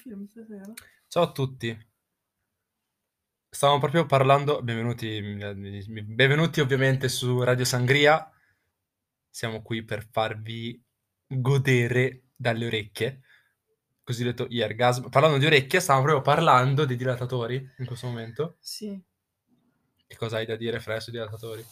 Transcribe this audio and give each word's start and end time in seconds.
film 0.00 0.26
stasera? 0.26 0.72
Ciao 1.06 1.24
a 1.24 1.32
tutti. 1.32 1.88
Stavamo 3.50 3.80
proprio 3.80 4.06
parlando, 4.06 4.62
benvenuti, 4.62 5.20
benvenuti 5.20 6.60
ovviamente 6.60 7.08
su 7.08 7.42
Radio 7.42 7.64
Sangria. 7.64 8.30
Siamo 9.28 9.60
qui 9.60 9.84
per 9.84 10.08
farvi 10.10 10.82
godere 11.26 12.28
dalle 12.34 12.66
orecchie, 12.66 13.22
cosiddetto 14.02 14.48
eargasm. 14.48 15.08
Parlando 15.10 15.36
di 15.36 15.46
orecchie, 15.46 15.80
stavamo 15.80 16.04
proprio 16.04 16.24
parlando 16.24 16.86
di 16.86 16.96
dilatatori 16.96 17.56
in 17.78 17.84
questo 17.84 18.06
momento. 18.06 18.56
Sì. 18.60 18.98
Che 20.06 20.16
cosa 20.16 20.38
hai 20.38 20.46
da 20.46 20.56
dire, 20.56 20.80
Fred, 20.80 21.00
sui 21.00 21.12
dilatatori? 21.12 21.64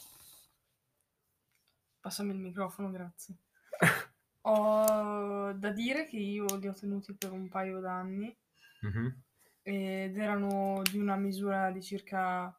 Passami 2.00 2.32
il 2.32 2.38
microfono, 2.38 2.90
grazie. 2.90 3.36
ho 4.42 5.52
da 5.52 5.70
dire 5.72 6.06
che 6.06 6.16
io 6.18 6.44
li 6.56 6.68
ho 6.68 6.72
tenuti 6.72 7.14
per 7.14 7.32
un 7.32 7.48
paio 7.48 7.80
d'anni 7.80 8.36
Mhm. 8.82 9.22
ed 9.62 10.16
erano 10.16 10.82
di 10.90 10.98
una 10.98 11.16
misura 11.16 11.70
di 11.70 11.82
circa 11.82 12.52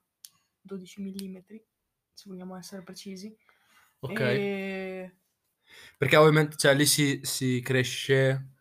12 0.61 1.01
mm, 1.01 1.37
se 2.13 2.29
vogliamo 2.29 2.55
essere 2.57 2.83
precisi. 2.83 3.35
Ok. 4.01 4.19
E 4.19 5.11
Perché 5.97 6.15
ovviamente, 6.15 6.55
cioè, 6.57 6.73
lì 6.73 6.85
si, 6.85 7.19
si 7.23 7.61
cresce 7.61 8.53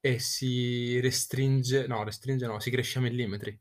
e 0.00 0.18
si 0.18 0.98
restringe, 1.00 1.86
no, 1.86 2.02
restringe 2.04 2.46
no, 2.46 2.58
si 2.60 2.70
cresce 2.70 2.98
a 2.98 3.02
millimetri. 3.02 3.58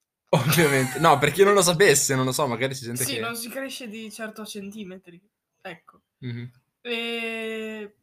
Ovviamente. 0.30 0.98
No, 0.98 1.18
per 1.18 1.30
chi 1.32 1.44
non 1.44 1.54
lo 1.54 1.62
sapesse, 1.62 2.14
non 2.14 2.24
lo 2.24 2.32
so, 2.32 2.46
magari 2.46 2.74
si 2.74 2.84
sente 2.84 3.04
sì, 3.04 3.12
che... 3.12 3.20
non 3.20 3.34
si 3.36 3.48
cresce 3.50 3.88
di 3.88 4.10
certo 4.10 4.42
a 4.42 4.44
centimetri. 4.46 5.20
Ecco. 5.60 6.02
Mhm. 6.20 6.52
E... 6.82 7.96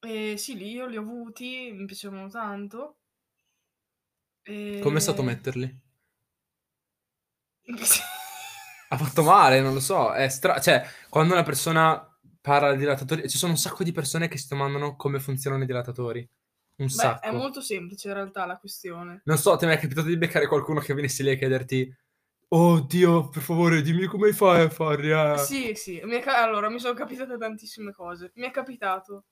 e 0.00 0.36
sì, 0.36 0.56
lì 0.56 0.70
io 0.72 0.86
li 0.86 0.96
ho 0.96 1.00
avuti, 1.00 1.72
mi 1.72 1.86
piacevano 1.86 2.28
tanto. 2.28 2.98
E... 4.42 4.78
Com'è 4.82 5.00
stato 5.00 5.22
metterli? 5.22 5.82
Ha 8.86 8.96
fatto 8.96 9.24
male, 9.24 9.60
non 9.60 9.72
lo 9.72 9.80
so, 9.80 10.12
è 10.12 10.28
stra... 10.28 10.60
Cioè, 10.60 10.86
quando 11.08 11.32
una 11.32 11.42
persona 11.42 12.06
parla 12.40 12.70
di 12.70 12.78
dilatatori... 12.78 13.28
Ci 13.28 13.38
sono 13.38 13.52
un 13.52 13.58
sacco 13.58 13.82
di 13.82 13.90
persone 13.90 14.28
che 14.28 14.38
si 14.38 14.46
domandano 14.48 14.94
come 14.94 15.18
funzionano 15.18 15.64
i 15.64 15.66
dilatatori. 15.66 16.20
Un 16.76 16.86
Beh, 16.86 16.92
sacco. 16.92 17.26
è 17.26 17.32
molto 17.32 17.60
semplice 17.60 18.08
in 18.08 18.14
realtà 18.14 18.46
la 18.46 18.56
questione. 18.56 19.22
Non 19.24 19.38
so, 19.38 19.56
ti 19.56 19.64
è 19.64 19.66
mai 19.66 19.78
capitato 19.78 20.06
di 20.06 20.16
beccare 20.16 20.46
qualcuno 20.46 20.78
che 20.78 20.94
venisse 20.94 21.24
lì 21.24 21.30
a 21.30 21.36
chiederti 21.36 21.92
Oh 22.50 22.80
Dio, 22.80 23.28
per 23.28 23.42
favore, 23.42 23.82
dimmi 23.82 24.06
come 24.06 24.32
fai 24.32 24.62
a 24.62 24.70
farli, 24.70 25.10
eh? 25.10 25.38
Sì, 25.38 25.74
sì, 25.74 26.00
mi 26.04 26.16
è 26.16 26.20
ca- 26.20 26.42
allora 26.42 26.68
mi 26.70 26.78
sono 26.78 26.94
capitate 26.94 27.36
tantissime 27.36 27.92
cose. 27.92 28.32
Mi 28.36 28.46
è 28.46 28.50
capitato 28.50 29.24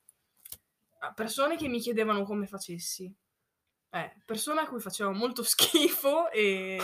a 1.01 1.13
persone 1.13 1.57
che 1.57 1.69
mi 1.69 1.81
chiedevano 1.81 2.23
come 2.25 2.47
facessi. 2.47 3.13
Eh, 3.91 4.13
persone 4.25 4.61
a 4.61 4.67
cui 4.67 4.81
faceva 4.81 5.11
molto 5.13 5.43
schifo 5.45 6.31
e 6.31 6.79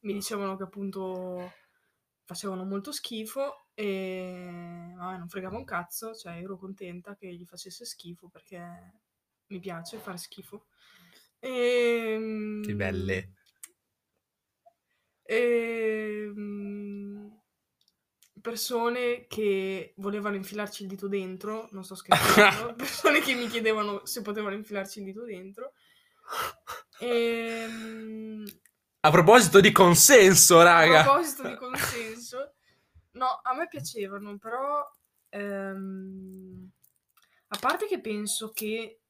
mi 0.00 0.12
dicevano 0.12 0.56
che 0.56 0.64
appunto 0.64 1.50
facevano 2.24 2.64
molto 2.64 2.92
schifo 2.92 3.66
e 3.74 4.92
vabbè, 4.96 5.18
non 5.18 5.28
fregava 5.28 5.56
un 5.56 5.64
cazzo, 5.64 6.14
cioè 6.14 6.40
ero 6.42 6.56
contenta 6.56 7.14
che 7.16 7.32
gli 7.32 7.44
facesse 7.44 7.84
schifo 7.84 8.28
perché 8.28 8.92
mi 9.46 9.60
piace 9.60 9.98
fare 9.98 10.18
schifo. 10.18 10.66
E, 11.38 12.60
Che 12.62 12.74
belle. 12.74 13.32
Ehm, 15.24 17.10
persone 18.40 19.26
che 19.28 19.94
volevano 19.98 20.34
infilarci 20.36 20.82
il 20.82 20.88
dito 20.88 21.06
dentro, 21.08 21.68
non 21.72 21.84
sto 21.84 21.94
scherzando, 21.94 22.74
persone 22.76 23.20
che 23.20 23.34
mi 23.34 23.46
chiedevano 23.48 24.04
se 24.04 24.22
potevano 24.22 24.54
infilarci 24.56 24.98
il 24.98 25.04
dito 25.04 25.24
dentro. 25.24 25.72
Ehm, 27.00 28.44
A 29.00 29.10
proposito 29.10 29.60
di 29.60 29.72
consenso, 29.72 30.60
a 30.60 30.64
raga. 30.64 31.02
proposito 31.02 31.46
di 31.48 31.56
consenso, 31.56 32.54
no, 33.12 33.40
a 33.42 33.54
me 33.54 33.68
piacevano, 33.68 34.36
però 34.38 34.88
ehm, 35.30 36.70
a 37.48 37.58
parte 37.58 37.86
che 37.86 38.00
penso 38.00 38.50
che 38.52 39.00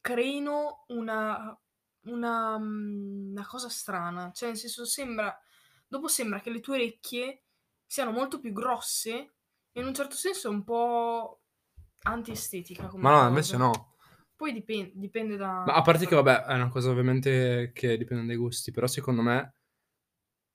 creino 0.00 0.84
una, 0.88 1.58
una, 2.02 2.58
mm, 2.58 3.30
una 3.32 3.46
cosa 3.46 3.68
strana, 3.68 4.30
cioè 4.32 4.48
nel 4.50 4.58
senso 4.58 4.84
sembra, 4.84 5.36
dopo 5.90 6.06
sembra 6.06 6.40
che 6.40 6.50
le 6.50 6.60
tue 6.60 6.76
orecchie 6.76 7.42
siano 7.84 8.12
molto 8.12 8.38
più 8.38 8.52
grosse 8.52 9.34
e 9.72 9.80
in 9.80 9.86
un 9.86 9.94
certo 9.94 10.14
senso 10.14 10.48
è 10.48 10.52
un 10.52 10.62
po' 10.62 11.42
antiestetica 12.02 12.86
come 12.86 13.02
Ma 13.02 13.10
no, 13.10 13.16
cosa. 13.16 13.28
invece 13.28 13.56
no. 13.56 13.96
Poi 14.36 14.52
dipen- 14.52 14.92
dipende 14.94 15.36
da... 15.36 15.64
Ma 15.66 15.74
a 15.74 15.82
parte 15.82 16.06
che, 16.06 16.14
vabbè, 16.14 16.44
è 16.44 16.54
una 16.54 16.68
cosa 16.68 16.90
ovviamente 16.90 17.72
che 17.74 17.98
dipende 17.98 18.24
dai 18.24 18.36
gusti, 18.36 18.70
però 18.70 18.86
secondo 18.86 19.20
me 19.20 19.54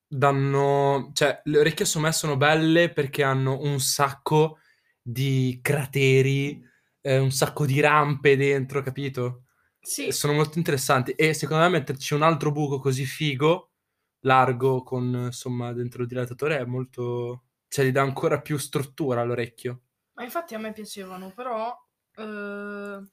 danno... 0.08 1.10
Cioè, 1.12 1.42
le 1.44 1.58
orecchie 1.58 1.84
su 1.84 2.00
me 2.00 2.12
sono 2.12 2.38
belle 2.38 2.90
perché 2.90 3.22
hanno 3.22 3.60
un 3.60 3.78
sacco 3.78 4.58
di 5.00 5.60
crateri, 5.62 6.60
eh, 7.02 7.18
un 7.18 7.30
sacco 7.30 7.66
di 7.66 7.78
rampe 7.78 8.36
dentro, 8.36 8.80
capito? 8.82 9.44
Sì, 9.78 10.10
sono 10.10 10.32
molto 10.32 10.56
interessanti. 10.56 11.12
E 11.12 11.34
secondo 11.34 11.62
me 11.62 11.68
metterci 11.68 12.14
un 12.14 12.22
altro 12.22 12.50
buco 12.50 12.80
così 12.80 13.04
figo, 13.04 13.72
largo, 14.20 14.82
con 14.82 15.04
insomma 15.26 15.72
dentro 15.72 16.02
il 16.02 16.08
dilatatore 16.08 16.58
è 16.58 16.64
molto... 16.64 17.44
Cioè, 17.68 17.84
gli 17.86 17.90
dà 17.92 18.02
ancora 18.02 18.40
più 18.40 18.56
struttura 18.58 19.20
all'orecchio. 19.22 19.82
ma 20.14 20.24
infatti 20.24 20.54
a 20.54 20.58
me 20.58 20.72
piacevano, 20.72 21.32
però 21.32 21.74
eh, 22.14 23.10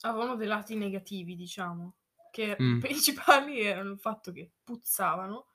avevano 0.00 0.36
dei 0.36 0.46
lati 0.46 0.76
negativi, 0.76 1.34
diciamo, 1.34 1.96
che 2.30 2.58
Mm. 2.58 2.74
i 2.74 2.78
principali 2.78 3.60
erano 3.60 3.90
il 3.92 3.98
fatto 4.00 4.32
che 4.32 4.52
puzzavano. 4.62 5.46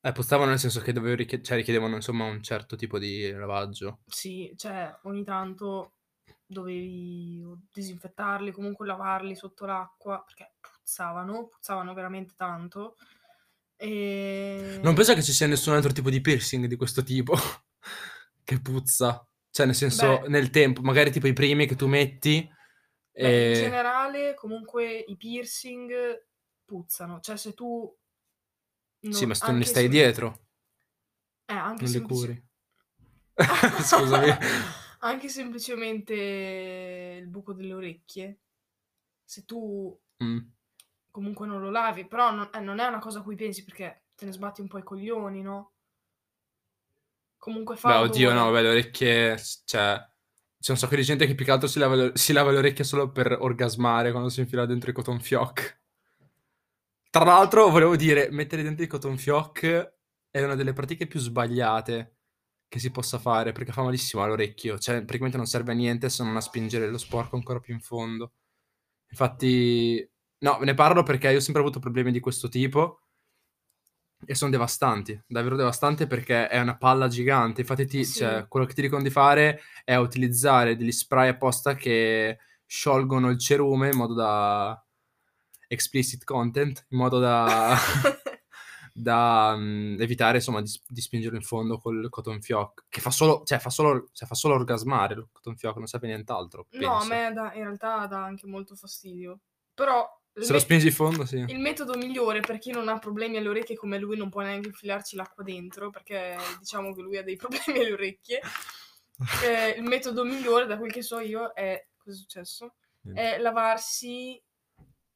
Eh, 0.00 0.12
postavano 0.12 0.50
nel 0.50 0.60
senso 0.60 0.80
che 0.80 0.92
dovevo 0.92 1.16
richie- 1.16 1.42
cioè, 1.42 1.56
richiedevano 1.56 1.96
insomma 1.96 2.24
un 2.26 2.40
certo 2.40 2.76
tipo 2.76 2.98
di 3.00 3.28
lavaggio. 3.32 4.02
Sì, 4.04 4.52
cioè 4.56 4.98
ogni 5.04 5.24
tanto 5.24 5.94
dovevi 6.44 7.44
disinfettarli, 7.72 8.52
comunque 8.52 8.86
lavarli 8.86 9.34
sotto 9.34 9.64
l'acqua, 9.64 10.22
perché 10.22 10.54
puzzavano, 10.60 11.46
puzzavano 11.48 11.94
veramente 11.94 12.34
tanto. 12.36 12.96
E... 13.82 14.78
Non 14.80 14.94
penso 14.94 15.12
che 15.14 15.22
ci 15.22 15.32
sia 15.32 15.48
nessun 15.48 15.74
altro 15.74 15.90
tipo 15.92 16.08
di 16.08 16.20
piercing 16.20 16.66
di 16.66 16.76
questo 16.76 17.02
tipo 17.02 17.34
che 18.44 18.60
puzza. 18.60 19.26
Cioè, 19.50 19.66
nel 19.66 19.74
senso, 19.74 20.20
Beh. 20.20 20.28
nel 20.28 20.50
tempo, 20.50 20.82
magari 20.82 21.10
tipo 21.10 21.26
i 21.26 21.32
primi 21.32 21.66
che 21.66 21.74
tu 21.74 21.86
metti. 21.88 22.48
Beh, 23.12 23.20
in 23.20 23.50
e- 23.50 23.54
generale, 23.54 24.34
comunque 24.34 24.96
i 24.98 25.16
piercing 25.16 25.92
puzzano. 26.64 27.18
Cioè, 27.20 27.36
se 27.36 27.54
tu. 27.54 27.92
Sì, 29.00 29.08
non- 29.10 29.28
ma 29.28 29.34
se 29.34 29.44
tu 29.44 29.50
non 29.50 29.58
li 29.58 29.64
stai 29.66 29.82
sem- 29.82 29.90
dietro, 29.90 30.46
Eh, 31.46 31.52
anche 31.54 31.82
non 31.82 31.92
li 31.92 31.98
semplici- 31.98 32.20
curi. 32.20 32.46
Scusami. 33.82 34.30
anche 35.00 35.28
semplicemente 35.28 36.14
il 37.20 37.26
buco 37.26 37.52
delle 37.52 37.72
orecchie. 37.74 38.38
Se 39.24 39.44
tu 39.44 39.98
Mm. 40.22 40.38
Comunque 41.12 41.46
non 41.46 41.60
lo 41.60 41.70
lavi, 41.70 42.04
però 42.06 42.32
non, 42.32 42.50
eh, 42.52 42.58
non 42.58 42.80
è 42.80 42.86
una 42.86 42.98
cosa 42.98 43.20
a 43.20 43.22
cui 43.22 43.36
pensi 43.36 43.62
perché 43.62 44.06
te 44.16 44.24
ne 44.24 44.32
sbatti 44.32 44.60
un 44.60 44.66
po' 44.66 44.78
i 44.78 44.82
coglioni, 44.82 45.42
no? 45.42 45.74
Comunque 47.38 47.76
fa 47.76 47.88
Beh, 47.90 47.94
oddio, 48.08 48.32
no, 48.32 48.44
vabbè, 48.46 48.62
le 48.62 48.68
orecchie, 48.68 49.36
cioè, 49.64 49.96
c'è 50.60 50.70
un 50.70 50.76
sacco 50.78 50.94
di 50.96 51.02
gente 51.02 51.26
che 51.26 51.34
più 51.34 51.44
che 51.44 51.50
altro 51.50 51.68
si 51.68 51.78
lava, 51.78 51.94
le- 51.96 52.12
si 52.14 52.32
lava 52.32 52.50
le 52.50 52.58
orecchie 52.58 52.84
solo 52.84 53.10
per 53.10 53.36
orgasmare 53.40 54.10
quando 54.12 54.28
si 54.28 54.40
infila 54.40 54.64
dentro 54.66 54.90
i 54.90 54.92
cotton 54.92 55.20
fioc. 55.20 55.80
Tra 57.10 57.24
l'altro, 57.24 57.68
volevo 57.68 57.94
dire, 57.96 58.30
mettere 58.30 58.62
dentro 58.62 58.84
i 58.84 58.86
cotton 58.88 59.18
fioc 59.18 59.94
è 60.30 60.42
una 60.42 60.54
delle 60.54 60.72
pratiche 60.72 61.06
più 61.06 61.20
sbagliate 61.20 62.16
che 62.68 62.78
si 62.78 62.90
possa 62.90 63.18
fare, 63.18 63.52
perché 63.52 63.70
fa 63.72 63.82
malissimo 63.82 64.22
all'orecchio, 64.22 64.78
cioè, 64.78 64.96
praticamente 64.98 65.36
non 65.36 65.44
serve 65.46 65.72
a 65.72 65.74
niente 65.74 66.08
se 66.08 66.24
non 66.24 66.36
a 66.36 66.40
spingere 66.40 66.88
lo 66.88 66.96
sporco 66.96 67.36
ancora 67.36 67.60
più 67.60 67.74
in 67.74 67.80
fondo. 67.80 68.32
Infatti, 69.10 70.10
no, 70.42 70.58
ne 70.60 70.74
parlo 70.74 71.02
perché 71.02 71.30
io 71.30 71.38
ho 71.38 71.40
sempre 71.40 71.62
avuto 71.62 71.78
problemi 71.80 72.12
di 72.12 72.20
questo 72.20 72.48
tipo 72.48 73.00
e 74.24 74.34
sono 74.36 74.52
devastanti, 74.52 75.20
davvero 75.26 75.56
devastanti 75.56 76.06
perché 76.06 76.46
è 76.48 76.60
una 76.60 76.76
palla 76.76 77.08
gigante. 77.08 77.62
Infatti, 77.62 77.86
ti- 77.86 78.04
Sì. 78.04 78.18
cioè, 78.18 78.46
quello 78.46 78.66
che 78.66 78.74
ti 78.74 78.82
dicono 78.82 79.02
di 79.02 79.10
fare 79.10 79.60
è 79.84 79.96
utilizzare 79.96 80.76
degli 80.76 80.92
spray 80.92 81.28
apposta 81.28 81.74
che 81.74 82.38
sciolgono 82.64 83.30
il 83.30 83.38
cerume 83.38 83.90
in 83.90 83.96
modo 83.96 84.14
da 84.14 84.80
explicit 85.66 86.22
content, 86.24 86.86
in 86.90 86.98
modo 86.98 87.18
da, 87.18 87.74
da 88.94 89.54
mm, 89.56 90.00
evitare 90.00 90.36
insomma 90.36 90.60
di, 90.60 90.70
di 90.86 91.00
spingerlo 91.00 91.36
in 91.36 91.42
fondo 91.42 91.78
col 91.78 92.08
cotton 92.08 92.40
fioc, 92.40 92.84
che 92.88 93.00
fa 93.00 93.10
solo, 93.10 93.42
cioè, 93.44 93.58
fa 93.58 93.70
solo, 93.70 94.08
cioè, 94.12 94.28
fa 94.28 94.34
solo 94.36 94.54
orgasmare 94.54 95.14
il 95.14 95.28
cotton 95.32 95.56
fioc, 95.56 95.76
non 95.78 95.86
serve 95.88 96.06
nient'altro. 96.06 96.66
No, 96.72 96.98
a 96.98 97.04
me 97.06 97.32
dà- 97.34 97.54
in 97.54 97.62
realtà 97.64 98.06
dà 98.06 98.22
anche 98.22 98.46
molto 98.46 98.76
fastidio. 98.76 99.40
Però 99.74 100.06
il, 100.34 100.44
Se 100.44 100.52
lo 100.52 100.58
spingi 100.58 100.86
in 100.86 100.92
fondo, 100.92 101.26
sì. 101.26 101.36
il 101.36 101.58
metodo 101.58 101.96
migliore 101.96 102.40
per 102.40 102.58
chi 102.58 102.70
non 102.70 102.88
ha 102.88 102.98
problemi 102.98 103.36
alle 103.36 103.48
orecchie 103.48 103.76
come 103.76 103.98
lui 103.98 104.16
non 104.16 104.30
può 104.30 104.40
neanche 104.40 104.68
infilarci 104.68 105.16
l'acqua 105.16 105.42
dentro, 105.42 105.90
perché 105.90 106.36
diciamo 106.58 106.94
che 106.94 107.02
lui 107.02 107.18
ha 107.18 107.22
dei 107.22 107.36
problemi 107.36 107.80
alle 107.80 107.92
orecchie. 107.92 108.40
eh, 109.44 109.70
il 109.70 109.82
metodo 109.82 110.24
migliore, 110.24 110.66
da 110.66 110.78
quel 110.78 110.92
che 110.92 111.02
so 111.02 111.20
io, 111.20 111.52
è... 111.52 111.86
Cosa 111.96 112.16
è 112.16 112.18
successo? 112.18 112.74
È 113.14 113.38
lavarsi 113.38 114.40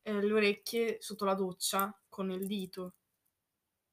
eh, 0.02 0.20
le 0.20 0.32
orecchie 0.32 0.98
sotto 1.00 1.24
la 1.24 1.34
doccia 1.34 1.96
con 2.08 2.30
il 2.30 2.46
dito. 2.46 2.94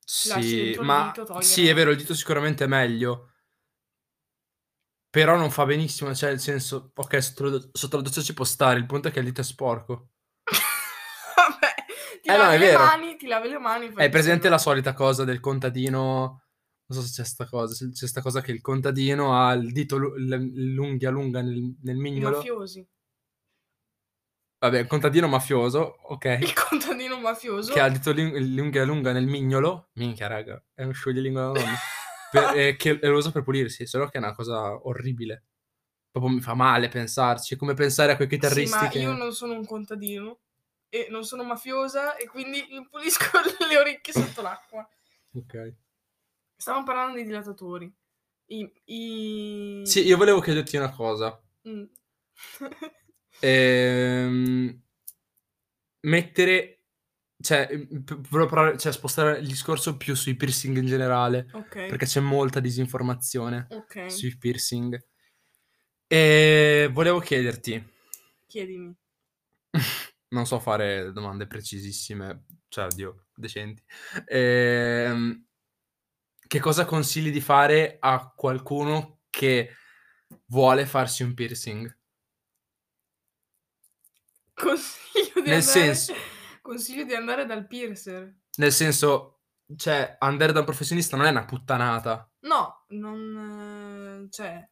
Sì, 0.06 0.78
ma 0.82 1.12
dito, 1.16 1.42
sì, 1.42 1.68
è 1.68 1.74
vero, 1.74 1.92
il 1.92 1.98
dito 1.98 2.14
sicuramente 2.14 2.66
è 2.66 2.68
meglio. 2.68 3.32
Però 5.10 5.36
non 5.38 5.52
fa 5.52 5.66
benissimo, 5.66 6.14
cioè 6.14 6.30
nel 6.30 6.40
senso, 6.40 6.92
ok, 6.94 7.24
sotto 7.24 7.70
sotto 7.72 7.98
la 7.98 8.04
doccia 8.04 8.22
ci 8.22 8.34
può 8.34 8.46
stare, 8.46 8.80
il 8.80 8.86
punto 8.86 9.08
è 9.08 9.12
che 9.12 9.20
il 9.20 9.26
dito 9.26 9.42
è 9.42 9.44
sporco. 9.44 10.13
Ti 12.24 12.30
Eh 12.30 12.38
no, 12.38 12.44
lavi 12.44 12.56
è 12.56 12.72
le 12.72 12.78
mani, 12.78 13.16
ti 13.18 13.28
lavi 13.28 13.50
le 13.50 13.60
mani. 13.60 13.92
fai 13.92 14.06
È 14.06 14.10
presente 14.10 14.48
la 14.48 14.58
solita 14.58 14.94
cosa 14.94 15.26
del 15.26 15.42
contadino? 15.42 16.42
Non 16.86 17.00
so 17.00 17.02
se 17.06 17.22
c'è 17.22 17.28
sta 17.28 17.46
cosa, 17.46 17.74
se 17.74 17.90
c'è 17.90 18.08
sta 18.08 18.22
cosa 18.22 18.40
che 18.40 18.54
il 18.54 18.62
contadino 18.62 19.38
ha 19.38 19.52
il 19.52 19.74
dito, 19.74 19.98
l'unghia 19.98 21.10
lunga 21.10 21.42
nel, 21.42 21.76
nel 21.82 21.96
I 21.98 22.00
mignolo. 22.00 22.38
mafiosi. 22.38 22.88
Vabbè, 24.60 24.80
il 24.80 24.88
contadino 24.88 25.28
mafioso, 25.28 25.98
ok. 26.04 26.38
Il 26.40 26.54
contadino 26.54 27.20
mafioso. 27.20 27.74
che 27.74 27.82
ha 27.82 27.88
il 27.88 27.94
dito 28.00 28.14
l'unghia 28.14 28.86
lunga 28.86 29.12
nel 29.12 29.26
mignolo. 29.26 29.90
Minchia, 29.96 30.28
raga, 30.28 30.64
è 30.74 30.84
un 30.84 30.94
scioglilingua 30.94 31.42
da 31.42 31.48
nonno. 31.48 31.76
Per- 32.32 32.58
eh, 32.58 32.76
che 32.78 32.98
lo 33.02 33.18
usa 33.18 33.32
per 33.32 33.44
pulirsi, 33.44 33.86
solo 33.86 34.06
che 34.08 34.18
è 34.18 34.22
una 34.22 34.34
cosa 34.34 34.88
orribile. 34.88 35.44
Proprio 36.10 36.34
mi 36.36 36.42
fa 36.42 36.54
male 36.54 36.88
pensarci, 36.88 37.58
come 37.58 37.74
pensare 37.74 38.14
a 38.14 38.16
quei 38.16 38.30
Sì, 38.30 38.36
chitarristi 38.36 38.78
ma 38.86 38.88
che... 38.88 39.00
io 39.00 39.14
non 39.14 39.34
sono 39.34 39.54
un 39.54 39.66
contadino 39.66 40.40
e 40.94 41.08
non 41.10 41.26
sono 41.26 41.44
mafiosa 41.44 42.16
e 42.18 42.28
quindi 42.28 42.64
pulisco 42.88 43.40
le 43.68 43.78
orecchie 43.78 44.14
sotto 44.14 44.44
l'acqua. 44.44 44.88
Ok. 45.34 45.74
Stavamo 46.56 46.84
parlando 46.86 47.18
di 47.18 47.24
dilatatori. 47.24 47.92
I... 48.46 48.72
i... 48.86 49.82
Sì, 49.86 50.06
io 50.06 50.18
volevo 50.18 50.40
chiederti 50.40 50.78
una 50.78 50.92
cosa. 50.92 51.42
Mm. 51.68 51.84
Ehm, 53.40 54.82
mettere... 56.02 56.78
Cioè, 57.40 57.68
p- 57.76 58.22
volevo 58.30 58.48
parlare- 58.50 58.78
cioè, 58.78 58.92
spostare 58.94 59.40
il 59.40 59.48
discorso 59.48 59.98
più 59.98 60.16
sui 60.16 60.36
piercing 60.36 60.78
in 60.78 60.86
generale, 60.86 61.50
ok. 61.54 61.88
perché 61.88 62.06
c'è 62.06 62.22
molta 62.22 62.60
disinformazione 62.62 63.66
Ok, 63.72 64.10
sui 64.12 64.38
piercing. 64.38 65.04
E 66.08 66.88
volevo 66.94 67.20
chiederti, 67.20 67.84
chiedimi. 68.48 68.96
non 70.34 70.46
so 70.46 70.60
fare 70.60 71.12
domande 71.14 71.48
precisissime, 71.48 72.46
cioè, 72.68 72.86
oddio, 72.86 73.28
decenti. 73.36 73.84
Ehm, 74.26 75.46
che 76.48 76.60
cosa 76.60 76.86
consigli 76.86 77.32
di 77.32 77.40
fare 77.40 77.98
a 78.00 78.34
qualcuno 78.36 79.22
che 79.30 79.76
vuole 80.48 80.86
farsi 80.86 81.24
un 81.24 81.34
piercing? 81.34 81.98
Consiglio 84.54 85.42
di 85.42 85.50
Nel 85.50 85.60
andare... 85.60 85.62
senso- 85.62 86.14
Consiglio 86.62 87.04
di 87.04 87.14
andare 87.14 87.46
dal 87.46 87.68
piercer. 87.68 88.36
Nel 88.56 88.72
senso, 88.72 89.42
cioè, 89.76 90.16
andare 90.20 90.52
da 90.52 90.60
un 90.60 90.66
professionista 90.66 91.18
non 91.18 91.26
è 91.26 91.30
una 91.30 91.46
puttanata. 91.46 92.32
No, 92.42 92.86
non... 92.90 94.28
cioè, 94.32 94.68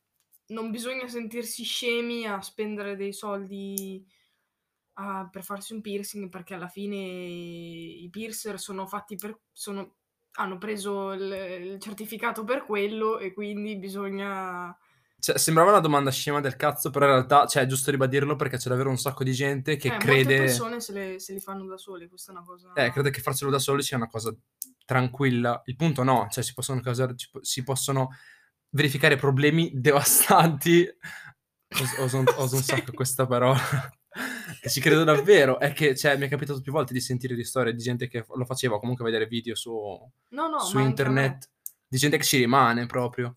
non 0.48 0.72
bisogna 0.72 1.08
sentirsi 1.08 1.64
scemi 1.64 2.26
a 2.26 2.42
spendere 2.42 2.96
dei 2.96 3.14
soldi 3.14 4.06
a- 5.02 5.30
per 5.32 5.44
farsi 5.44 5.74
un 5.74 5.82
piercing 5.82 6.30
perché 6.30 6.54
alla 6.54 6.68
fine 6.68 6.96
i 6.96 8.08
piercer 8.12 8.60
sono 8.60 8.86
fatti 8.88 9.16
per... 9.16 9.38
Sono, 9.52 9.96
hanno 10.34 10.58
preso 10.58 11.12
il, 11.12 11.22
il 11.74 11.80
certificato 11.80 12.44
per 12.44 12.64
quello 12.66 13.20
e 13.20 13.34
quindi 13.34 13.78
bisogna... 13.78 14.76
Cioè, 15.20 15.38
sembrava 15.38 15.70
una 15.72 15.80
domanda 15.80 16.10
scema 16.10 16.40
del 16.40 16.56
cazzo, 16.56 16.90
però 16.90 17.06
in 17.06 17.12
realtà, 17.12 17.46
cioè, 17.46 17.64
è 17.64 17.66
giusto 17.68 17.92
ribadirlo 17.92 18.36
perché 18.36 18.58
c'è 18.58 18.70
davvero 18.70 18.90
un 18.90 18.98
sacco 18.98 19.24
di 19.24 19.34
gente 19.34 19.76
che 19.76 19.88
eh, 19.90 19.92
molte 19.92 20.06
crede... 20.06 20.38
persone 20.38 20.80
se, 20.80 20.94
le- 20.94 21.20
se 21.20 21.34
li 21.34 21.40
fanno 21.40 21.66
da 21.66 21.78
sole, 21.78 22.08
questa 22.10 22.32
è 22.32 22.36
una 22.36 22.44
cosa... 22.44 22.72
Eh, 22.74 22.92
crede 22.92 23.12
che 23.12 23.22
farselo 23.22 23.52
da 23.52 23.60
soli 23.60 23.84
sia 23.84 23.98
una 23.98 24.08
cosa 24.08 24.34
tranquilla. 24.86 25.62
Il 25.66 25.76
punto 25.76 26.02
no, 26.04 26.28
cioè 26.32 26.44
si 26.44 26.54
possono 26.54 26.80
causare, 26.82 27.14
si 27.42 27.64
possono 27.64 28.10
verificare 28.70 29.16
problemi 29.16 29.70
devastanti. 29.80 30.88
Os- 31.80 31.98
Oso, 32.00 32.18
un- 32.18 32.26
oso 32.38 32.56
un 32.56 32.64
sacco 32.64 32.92
questa 32.94 33.28
parola. 33.28 33.60
Ci 34.70 34.80
credo 34.80 35.04
davvero. 35.04 35.60
È 35.60 35.74
che, 35.74 35.96
cioè, 35.96 36.18
mi 36.18 36.26
è 36.26 36.30
capitato 36.30 36.62
più 36.62 36.72
volte 36.72 36.94
di 36.94 37.00
sentire 37.02 37.36
di 37.36 37.44
storie 37.44 37.74
di 37.74 37.82
gente 37.82 38.08
che 38.08 38.26
lo 38.28 38.46
faceva, 38.46 38.80
comunque 38.80 39.04
vedere 39.06 39.26
video 39.26 39.56
su, 39.56 39.72
No, 40.30 40.48
no, 40.48 40.60
su 40.60 40.80
internet, 40.80 41.50
di 41.88 41.98
gente 41.98 42.18
che 42.18 42.24
ci 42.24 42.38
rimane 42.38 42.86
proprio. 42.86 43.36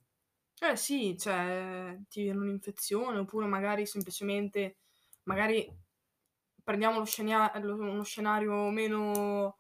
Eh 0.61 0.77
sì, 0.77 1.17
cioè 1.19 1.99
ti 2.09 2.23
viene 2.23 2.39
un'infezione 2.39 3.19
oppure 3.19 3.47
magari 3.47 3.87
semplicemente, 3.87 4.77
magari 5.25 5.69
prendiamo 6.63 6.99
lo 6.99 7.05
scenia- 7.05 7.53
lo- 7.61 7.77
uno 7.77 8.03
scenario 8.03 8.71
meno 8.71 9.59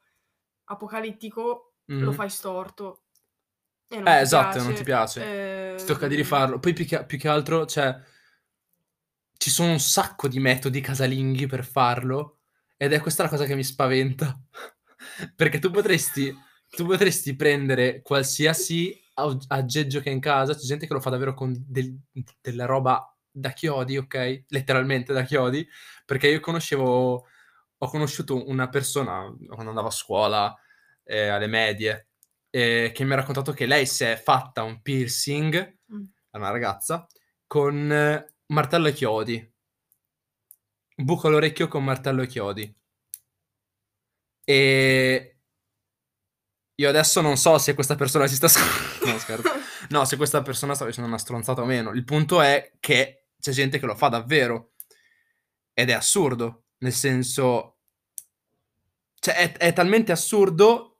apocalittico, 0.64 1.74
lo 1.86 2.06
Mhm. 2.06 2.12
fai 2.12 2.30
storto. 2.30 3.02
Eh, 3.88 4.20
esatto, 4.20 4.62
non 4.62 4.74
ti 4.74 4.82
piace. 4.82 5.74
eh, 5.74 5.76
Ti 5.78 5.84
tocca 5.84 6.06
di 6.08 6.14
rifarlo. 6.16 6.58
Poi 6.58 6.72
più 6.72 6.84
che, 6.86 7.04
più 7.04 7.18
che 7.18 7.28
altro, 7.28 7.66
cioè, 7.66 7.96
ci 9.44 9.50
sono 9.50 9.72
un 9.72 9.78
sacco 9.78 10.26
di 10.26 10.40
metodi 10.40 10.80
casalinghi 10.80 11.46
per 11.46 11.66
farlo. 11.66 12.38
Ed 12.78 12.94
è 12.94 13.00
questa 13.00 13.24
la 13.24 13.28
cosa 13.28 13.44
che 13.44 13.54
mi 13.54 13.62
spaventa. 13.62 14.34
Perché 15.36 15.58
tu 15.58 15.70
potresti, 15.70 16.34
tu 16.70 16.86
potresti 16.86 17.36
prendere 17.36 18.00
qualsiasi 18.00 18.98
aggeggio 19.48 20.00
che 20.00 20.08
hai 20.08 20.14
in 20.14 20.22
casa. 20.22 20.54
C'è 20.54 20.64
gente 20.64 20.86
che 20.86 20.94
lo 20.94 21.00
fa 21.00 21.10
davvero 21.10 21.34
con 21.34 21.52
del- 21.68 21.94
della 22.40 22.64
roba 22.64 23.14
da 23.30 23.50
chiodi, 23.50 23.98
ok? 23.98 24.44
Letteralmente 24.48 25.12
da 25.12 25.24
chiodi. 25.24 25.68
Perché 26.06 26.28
io 26.28 26.40
conoscevo, 26.40 27.26
ho 27.76 27.86
conosciuto 27.90 28.48
una 28.48 28.70
persona 28.70 29.30
quando 29.46 29.68
andavo 29.68 29.88
a 29.88 29.90
scuola, 29.90 30.58
eh, 31.04 31.28
alle 31.28 31.48
medie, 31.48 32.08
eh, 32.48 32.92
che 32.94 33.04
mi 33.04 33.12
ha 33.12 33.16
raccontato 33.16 33.52
che 33.52 33.66
lei 33.66 33.84
si 33.84 34.04
è 34.04 34.16
fatta 34.16 34.62
un 34.62 34.80
piercing, 34.80 35.80
Mm. 35.92 36.04
è 36.30 36.36
una 36.38 36.50
ragazza, 36.50 37.06
con 37.46 37.92
martello 38.46 38.88
e 38.88 38.92
chiodi. 38.92 39.52
Buco 40.96 41.28
all'orecchio 41.28 41.68
con 41.68 41.84
martello 41.84 42.22
e 42.22 42.26
chiodi. 42.26 42.76
E 44.44 45.38
io 46.76 46.88
adesso 46.88 47.20
non 47.20 47.36
so 47.36 47.58
se 47.58 47.74
questa 47.74 47.94
persona 47.94 48.26
si 48.26 48.36
sta... 48.36 48.48
no, 49.06 49.18
scherzo. 49.18 49.50
No, 49.90 50.04
se 50.04 50.16
questa 50.16 50.42
persona 50.42 50.74
sta 50.74 50.84
facendo 50.84 51.08
una 51.08 51.18
stronzata 51.18 51.62
o 51.62 51.64
meno. 51.64 51.92
Il 51.92 52.04
punto 52.04 52.40
è 52.40 52.72
che 52.80 53.26
c'è 53.40 53.52
gente 53.52 53.78
che 53.78 53.86
lo 53.86 53.94
fa 53.94 54.08
davvero. 54.08 54.72
Ed 55.72 55.90
è 55.90 55.92
assurdo. 55.92 56.64
Nel 56.78 56.92
senso... 56.92 57.78
Cioè, 59.18 59.34
è, 59.34 59.52
è 59.52 59.72
talmente 59.72 60.12
assurdo 60.12 60.98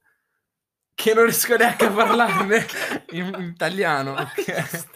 che 0.95 1.13
non 1.13 1.25
riesco 1.25 1.57
neanche 1.57 1.87
a 1.87 1.93
parlarne 1.93 2.67
in, 3.11 3.35
in 3.39 3.51
italiano. 3.53 4.13
ok? 4.13 4.87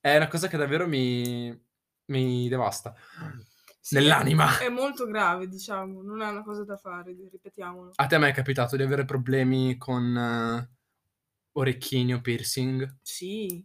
È 0.00 0.16
una 0.16 0.28
cosa 0.28 0.48
che 0.48 0.56
davvero 0.56 0.88
mi, 0.88 1.56
mi 2.08 2.48
devasta. 2.48 2.94
Sì, 3.80 3.94
Nell'anima. 3.94 4.58
È 4.58 4.68
molto 4.68 5.06
grave, 5.06 5.48
diciamo, 5.48 6.02
non 6.02 6.20
è 6.20 6.28
una 6.28 6.42
cosa 6.42 6.64
da 6.64 6.76
fare, 6.76 7.14
ripetiamolo. 7.30 7.92
A 7.94 8.06
te 8.06 8.18
mai 8.18 8.30
è 8.30 8.34
capitato 8.34 8.76
di 8.76 8.82
avere 8.82 9.04
problemi 9.06 9.76
con 9.78 10.14
eh, 10.16 10.70
orecchini 11.52 12.12
o 12.14 12.20
piercing? 12.20 12.98
Sì. 13.02 13.64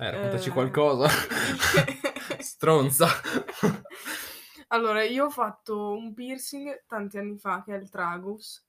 Eh, 0.00 0.10
raccontaci 0.10 0.48
Eh. 0.48 0.52
qualcosa. 0.52 1.08
Stronza. 2.40 3.06
Allora, 4.70 5.02
io 5.02 5.24
ho 5.26 5.30
fatto 5.30 5.92
un 5.96 6.12
piercing 6.12 6.84
tanti 6.86 7.16
anni 7.16 7.38
fa, 7.38 7.62
che 7.64 7.74
è 7.74 7.78
il 7.78 7.88
tragus, 7.88 8.62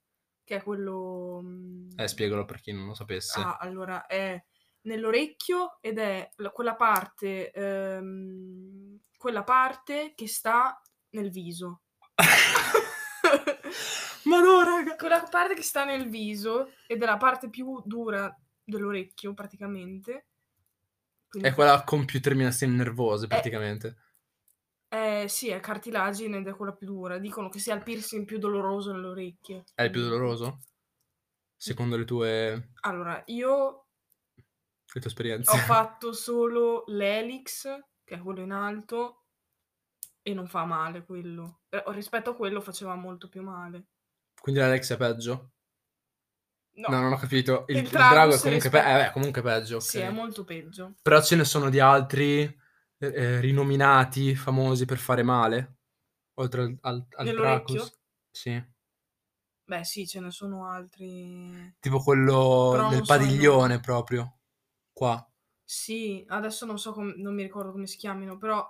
che 0.46 0.56
è 0.58 0.64
quello... 0.64 1.42
mm, 1.44 1.90
Eh, 1.98 2.08
spiegalo 2.08 2.46
per 2.46 2.62
chi 2.62 2.72
non 2.72 2.86
lo 2.88 2.94
sapesse. 2.94 3.38
Ah, 3.42 3.58
allora, 3.60 4.06
è 4.06 4.42
nell'orecchio 4.90 5.78
ed 5.82 5.98
è 6.00 6.30
la- 6.38 6.50
quella 6.52 6.76
parte, 6.76 7.52
ehm, 7.52 9.00
quella 9.18 9.44
parte 9.44 10.14
che 10.16 10.28
sta 10.28 10.82
nel 11.12 11.30
viso. 11.30 11.82
Ma 14.26 14.40
no, 14.42 14.62
raga. 14.64 14.96
Quella 14.96 15.24
parte 15.30 15.56
che 15.56 15.64
sta 15.64 15.86
nel 15.86 16.10
viso 16.10 16.72
ed 16.88 17.02
è 17.02 17.06
la 17.06 17.18
parte 17.18 17.50
più 17.50 17.82
dura 17.86 18.34
dell'orecchio, 18.64 19.34
praticamente. 19.34 20.28
Quindi, 21.28 21.50
È 21.50 21.54
quella 21.54 21.84
con 21.84 22.06
più 22.06 22.20
terminazioni 22.22 22.76
nervose, 22.76 23.28
praticamente. 23.28 23.96
eh, 24.92 25.26
sì, 25.28 25.50
è 25.50 25.60
cartilagine 25.60 26.38
ed 26.38 26.48
è 26.48 26.56
quella 26.56 26.74
più 26.74 26.88
dura. 26.88 27.20
Dicono 27.20 27.50
che 27.50 27.60
sia 27.60 27.76
il 27.76 27.84
piercing 27.84 28.26
più 28.26 28.40
doloroso 28.40 28.92
nelle 28.92 29.08
orecchie. 29.08 29.64
È 29.76 29.84
il 29.84 29.92
più 29.92 30.02
doloroso? 30.02 30.60
Secondo 31.56 31.98
le 31.98 32.06
tue, 32.06 32.72
Allora, 32.82 33.22
io 33.28 33.89
le 34.96 35.02
tue 35.02 35.10
esperienze? 35.10 35.52
ho 35.52 35.58
fatto 35.58 36.14
solo 36.14 36.84
l'elix, 36.88 37.64
che 38.04 38.16
è 38.16 38.20
quello 38.20 38.42
in 38.42 38.52
alto, 38.52 39.24
e 40.22 40.34
non 40.34 40.48
fa 40.48 40.66
male 40.66 41.04
quello. 41.04 41.62
Eh, 41.70 41.84
Rispetto 41.88 42.32
a 42.32 42.36
quello 42.36 42.62
faceva 42.62 42.96
molto 42.96 43.28
più 43.30 43.42
male. 43.42 43.88
Quindi 44.42 44.60
l'Alex 44.62 44.94
è 44.94 44.98
peggio? 44.98 45.52
No, 46.76 46.90
No, 46.90 47.02
non 47.02 47.14
ho 47.14 47.18
capito. 47.18 47.66
Il, 47.68 47.78
Il 47.78 47.84
il 47.84 47.90
drago 47.90 48.34
è 48.36 48.40
comunque, 48.40 48.70
pe- 48.70 48.80
eh, 48.80 49.06
beh, 49.06 49.12
comunque 49.12 49.42
peggio. 49.42 49.78
ok. 49.78 49.84
sì, 49.84 49.98
è 50.00 50.10
molto 50.10 50.44
peggio. 50.46 50.94
Però 51.02 51.22
ce 51.22 51.36
ne 51.36 51.44
sono 51.44 51.70
di 51.70 51.80
altri 51.80 52.42
eh, 52.42 52.56
eh, 53.00 53.40
rinominati, 53.42 54.36
famosi 54.36 54.86
per 54.86 54.98
fare 54.98 55.24
male? 55.24 55.76
Oltre 56.36 56.62
al, 56.62 56.78
al, 56.82 57.06
al? 57.18 57.26
Dracus? 57.36 58.00
Sì. 58.32 58.64
Beh, 59.66 59.84
sì, 59.84 60.08
ce 60.08 60.20
ne 60.20 60.32
sono 60.32 60.68
altri. 60.68 61.74
Tipo 61.80 62.00
quello 62.02 62.78
Però 62.78 62.90
del 62.90 63.04
padiglione 63.06 63.74
nome. 63.74 63.80
proprio. 63.80 64.39
Qua. 65.00 65.26
Sì, 65.64 66.26
adesso 66.28 66.66
non 66.66 66.78
so 66.78 66.92
com- 66.92 67.14
non 67.16 67.34
mi 67.34 67.44
ricordo 67.44 67.72
come 67.72 67.88
si 67.88 67.96
chiamino, 67.96 68.38
però 68.38 68.70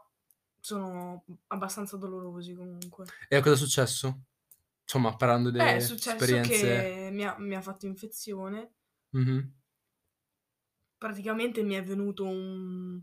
sono 0.59 1.23
abbastanza 1.47 1.97
dolorosi 1.97 2.53
comunque. 2.53 3.05
E 3.27 3.39
cosa 3.41 3.55
è 3.55 3.57
successo? 3.57 4.25
Insomma, 4.83 5.15
parlando 5.15 5.49
Beh, 5.49 5.77
è 5.77 5.79
successo 5.79 6.17
esperienze. 6.23 6.51
che 6.51 7.09
mi 7.11 7.25
ha, 7.25 7.35
mi 7.39 7.55
ha 7.55 7.61
fatto 7.63 7.87
infezione. 7.87 8.73
Mhm. 9.09 9.53
Praticamente 10.99 11.63
mi 11.63 11.73
è 11.73 11.83
venuto 11.83 12.25
un- 12.25 13.01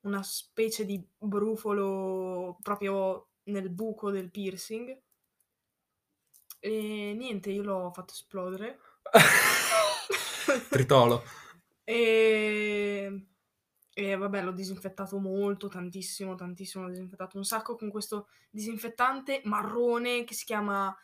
una 0.00 0.22
specie 0.22 0.86
di 0.86 1.06
brufolo 1.18 2.56
proprio 2.62 3.32
nel 3.50 3.68
buco 3.68 4.10
del 4.10 4.30
piercing. 4.30 4.98
E 6.60 7.14
niente, 7.14 7.50
io 7.50 7.62
l'ho 7.62 7.90
fatto 7.92 8.14
esplodere. 8.14 8.78
Tritolo. 10.70 11.44
E... 11.88 13.26
e 13.94 14.16
vabbè, 14.16 14.42
l'ho 14.42 14.50
disinfettato 14.50 15.18
molto, 15.18 15.68
tantissimo, 15.68 16.34
tantissimo. 16.34 16.84
L'ho 16.84 16.90
disinfettato 16.90 17.36
un 17.36 17.44
sacco 17.44 17.76
con 17.76 17.90
questo 17.90 18.28
disinfettante 18.50 19.42
marrone 19.44 20.24
che 20.24 20.34
si 20.34 20.44
chiama. 20.44 20.94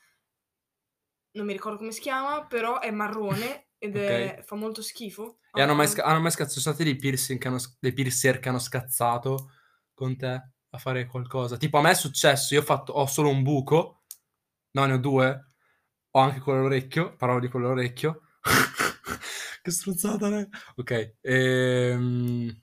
Non 1.34 1.46
mi 1.46 1.52
ricordo 1.52 1.78
come 1.78 1.92
si 1.92 2.00
chiama, 2.00 2.44
però 2.46 2.80
è 2.80 2.90
marrone 2.90 3.68
ed 3.78 3.96
è... 3.96 4.36
Ok. 4.38 4.44
fa 4.44 4.56
molto 4.56 4.82
schifo. 4.82 5.38
E 5.52 5.62
hanno 5.62 5.74
mai, 5.74 5.86
sca- 5.86 6.04
hanno 6.04 6.20
mai 6.20 6.30
scazzato 6.32 6.60
sono 6.60 6.74
stati 6.74 6.90
dei 6.90 6.98
piercing 6.98 7.38
che 7.38 7.48
hanno, 7.48 7.58
dei 7.78 7.92
piercer 7.92 8.40
che 8.40 8.48
hanno 8.48 8.58
scazzato 8.58 9.52
con 9.94 10.16
te 10.16 10.50
a 10.70 10.78
fare 10.78 11.06
qualcosa? 11.06 11.56
Tipo 11.56 11.78
a 11.78 11.82
me 11.82 11.90
è 11.90 11.94
successo, 11.94 12.54
io 12.54 12.60
ho 12.60 12.64
fatto, 12.64 12.92
ho 12.92 13.06
solo 13.06 13.28
un 13.28 13.42
buco, 13.42 14.02
no 14.72 14.84
ne 14.86 14.94
ho 14.94 14.98
due, 14.98 15.46
ho 16.10 16.20
anche 16.20 16.40
quello 16.40 16.60
all'orecchio, 16.60 17.16
parlo 17.16 17.38
di 17.38 17.48
quello 17.48 17.66
all'orecchio. 17.66 18.22
che 19.62 19.70
strozzata, 19.70 20.28
ne? 20.28 20.48
Ok, 20.76 21.14
ehm, 21.20 22.62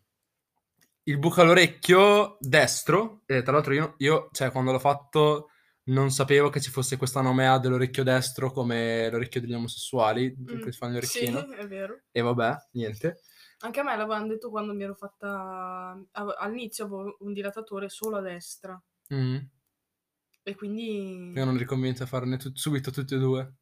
il 1.03 1.18
buco 1.18 1.41
all'orecchio 1.41 2.38
destro, 2.39 3.24
e 3.25 3.41
tra 3.41 3.53
l'altro 3.53 3.74
io, 3.74 3.96
io, 3.98 4.29
cioè 4.32 4.51
quando 4.51 4.72
l'ho 4.72 4.79
fatto 4.79 5.50
non 5.86 6.12
sapevo 6.12 6.50
che 6.50 6.62
ci 6.62 6.70
fosse 6.70 6.98
questa 6.98 7.22
nomea 7.22 7.58
dell'orecchio 7.58 8.03
destro 8.03 8.51
come 8.51 9.10
l'orecchio 9.10 9.41
degli 9.41 9.53
omosessuali, 9.53 10.36
Mm, 10.39 10.62
che 10.62 10.72
si 10.72 10.77
fanno 10.77 11.01
sì, 11.01 11.32
l'orecchino. 11.32 11.56
è 11.56 11.68
vero. 11.68 12.01
E 12.12 12.22
vabbè, 12.22 12.56
niente. 12.74 13.22
Anche 13.62 13.79
a 13.79 13.84
me 13.84 13.96
l'avevano 13.98 14.27
detto 14.27 14.50
quando 14.51 14.74
mi 14.74 14.84
ero 14.84 14.94
fatta... 14.94 16.00
All'inizio 16.12 16.86
avevo 16.86 17.18
un 17.22 17.34
dilatatore 17.34 17.89
solo 17.89 18.18
a 18.18 18.22
destra. 18.22 18.79
Mm. 19.13 19.38
E 20.44 20.56
quindi... 20.56 21.32
Io 21.36 21.46
non 21.46 21.56
eri 21.56 21.65
convinto 21.65 22.03
a 22.03 22.06
farne 22.06 22.38
tut- 22.38 22.56
subito 22.56 22.91
tutti 22.91 23.15
e 23.15 23.18
due. 23.18 23.53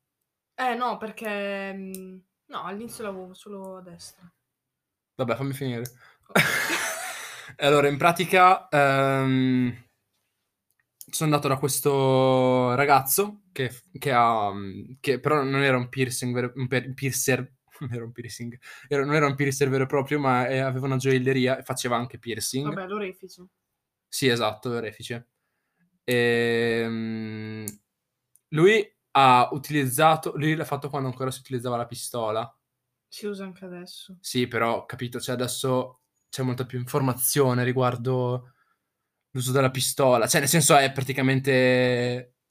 Eh 0.53 0.75
no, 0.75 0.98
perché... 0.98 2.22
mm, 2.50 2.54
No, 2.54 2.63
all'inizio 2.63 3.04
l'avevo 3.04 3.34
solo 3.34 3.77
a 3.77 3.82
destra. 3.82 4.32
Vabbè, 5.16 5.36
fammi 5.36 5.54
finire. 5.54 5.84
E 7.58 7.66
allora, 7.66 7.88
in 7.88 7.98
pratica, 7.98 8.68
ehm, 8.70 9.86
sono 11.10 11.34
andato 11.34 11.48
da 11.48 11.58
questo 11.58 12.75
ragazzo 12.75 13.44
che, 13.51 13.72
che 13.98 14.12
ha, 14.12 14.51
che 15.00 15.20
però 15.20 15.42
non 15.44 15.63
era 15.63 15.77
un 15.77 15.89
piercing, 15.89 16.34
vero- 16.34 16.51
un 16.56 16.68
piercer, 16.94 17.54
non 17.80 17.94
era 17.94 18.04
un 18.04 18.12
piercing, 18.12 18.58
era- 18.88 19.06
non 19.06 19.16
era 19.16 19.25
un 19.27 19.36
piercer 19.36 19.70
vero 19.70 19.84
e 19.84 19.88
proprio, 19.88 20.20
ma 20.20 20.48
eh, 20.48 20.60
aveva 20.60 20.86
una 20.86 20.98
gioielleria 20.98 21.58
e 21.60 21.63
faceva 21.63 21.96
anche 21.96 22.20
piercing. 22.20 22.68
Vabbè, 22.74 22.88
l'orefice. 22.88 23.46
Sì, 24.08 24.27
esatto, 24.27 24.70
l'orefice. 24.70 25.30
Ehm, 26.04 27.66
lui 28.50 28.97
ha 29.19 29.50
utilizzato, 29.51 30.33
lui 30.36 30.53
l'ha 30.55 30.63
fatto 30.63 30.89
quando 30.89 31.07
ancora 31.07 31.31
si 31.31 31.39
utilizzava 31.39 31.75
la 31.75 31.88
pistola. 31.88 32.55
Si 33.07 33.25
usa 33.25 33.45
anche 33.45 33.65
adesso. 33.65 34.17
Sì, 34.21 34.47
però, 34.47 34.86
capito, 34.86 35.19
cioè 35.19 35.33
adesso 35.33 36.01
c'è 36.29 36.43
molta 36.43 36.65
più 36.65 36.77
informazione 36.77 37.63
riguardo 37.63 38.53
l'uso 39.31 39.51
della 39.51 39.71
pistola. 39.71 40.27
Cioè, 40.27 40.41
nel 40.41 40.50
senso 40.50 40.75
è 40.75 40.91
praticamente... 40.91 41.51